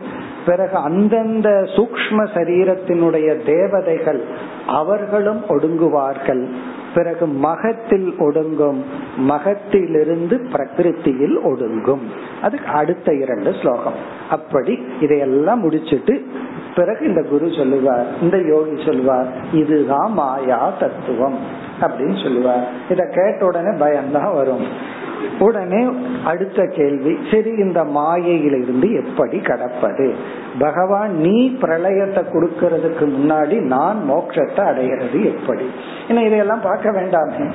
பிறகு 0.47 0.77
அந்தந்த 0.77 1.49
சூக்ம 1.49 2.27
சரீரத்தினுடைய 2.35 3.45
தேவதைகள் 3.45 4.25
அவர்களும் 4.67 5.45
ஒடுங்குவார்கள். 5.49 6.49
பிறகு 6.95 7.27
மகத்தில் 7.27 8.15
ஒடுங்கும் 8.19 8.83
மகத்திலிருந்து 9.17 10.37
பிரகிருத்தியில் 10.53 11.37
ஒடுங்கும். 11.45 12.05
அதுக்கு 12.43 12.67
அடுத்த 12.67 13.15
இரண்டு 13.15 13.55
ஸ்லோகம். 13.63 13.93
அப்படி 14.31 14.79
இதையெல்லாம் 15.01 15.61
முடிச்சிட்டு 15.61 16.27
பிறகு 16.75 17.07
இந்த 17.07 17.23
குரு 17.23 17.53
சொல்லுவார் 17.57 18.07
இந்த 18.23 18.39
யோகி 18.39 18.85
சொல்லுவார் 18.85 19.27
இதுதான் 19.53 20.13
மாயா 20.13 20.73
தத்துவம் 20.81 21.39
அப்படின்னு 21.81 22.23
சொல்லுவார். 22.23 22.69
இத 22.89 23.05
கேட்ட 23.05 23.47
உடனே 23.47 23.77
பயம்தான் 23.79 24.35
வரும். 24.35 24.99
உடனே 25.39 25.93
அடுத்த 26.25 26.67
கேள்வி 26.67 27.19
சரி 27.31 27.51
இந்த 27.51 27.85
மாயையிலிருந்து 27.85 28.91
எப்படி 28.93 29.39
கடப்பது? 29.39 30.15
பகவான் 30.59 31.17
நீ 31.17 31.57
பிரளயத்தை 31.61 32.23
கொடுக்கறதுக்கு 32.33 33.05
முன்னாடி 33.05 33.61
நான் 33.61 34.11
மோட்சத்தை 34.11 34.61
அடைகிறது 34.61 35.25
எப்படி? 35.25 35.71
ஏன்னா 36.09 36.25
இதையெல்லாம் 36.25 36.61
பார்க்க 36.61 36.91
வேண்டாமே. 36.91 37.51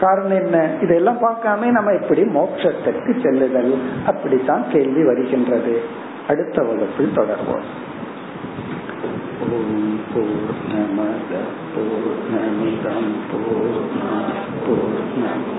காரணம் 0.00 0.44
என்ன? 0.44 0.70
இதெல்லாம் 0.82 1.18
பார்க்காம 1.22 1.70
நம்ம 1.70 1.92
எப்படி 1.92 2.22
மோட்சத்திற்கு 2.22 3.20
செல்லுதல்? 3.22 3.78
அப்படித்தான் 4.06 4.64
கேள்வி 4.72 5.04
வருகின்றது. 5.04 5.80
அடுத்த 6.28 6.62
வகுப்பில் 6.62 7.16
தொடர்வோம். 7.16 7.66
ஓம் 9.52 10.00
பூர்ணமத 10.14 11.32
பூர்ணமிதம் 11.74 13.10
பூர்ண 13.30 14.02
பூர்ணம் 14.66 15.58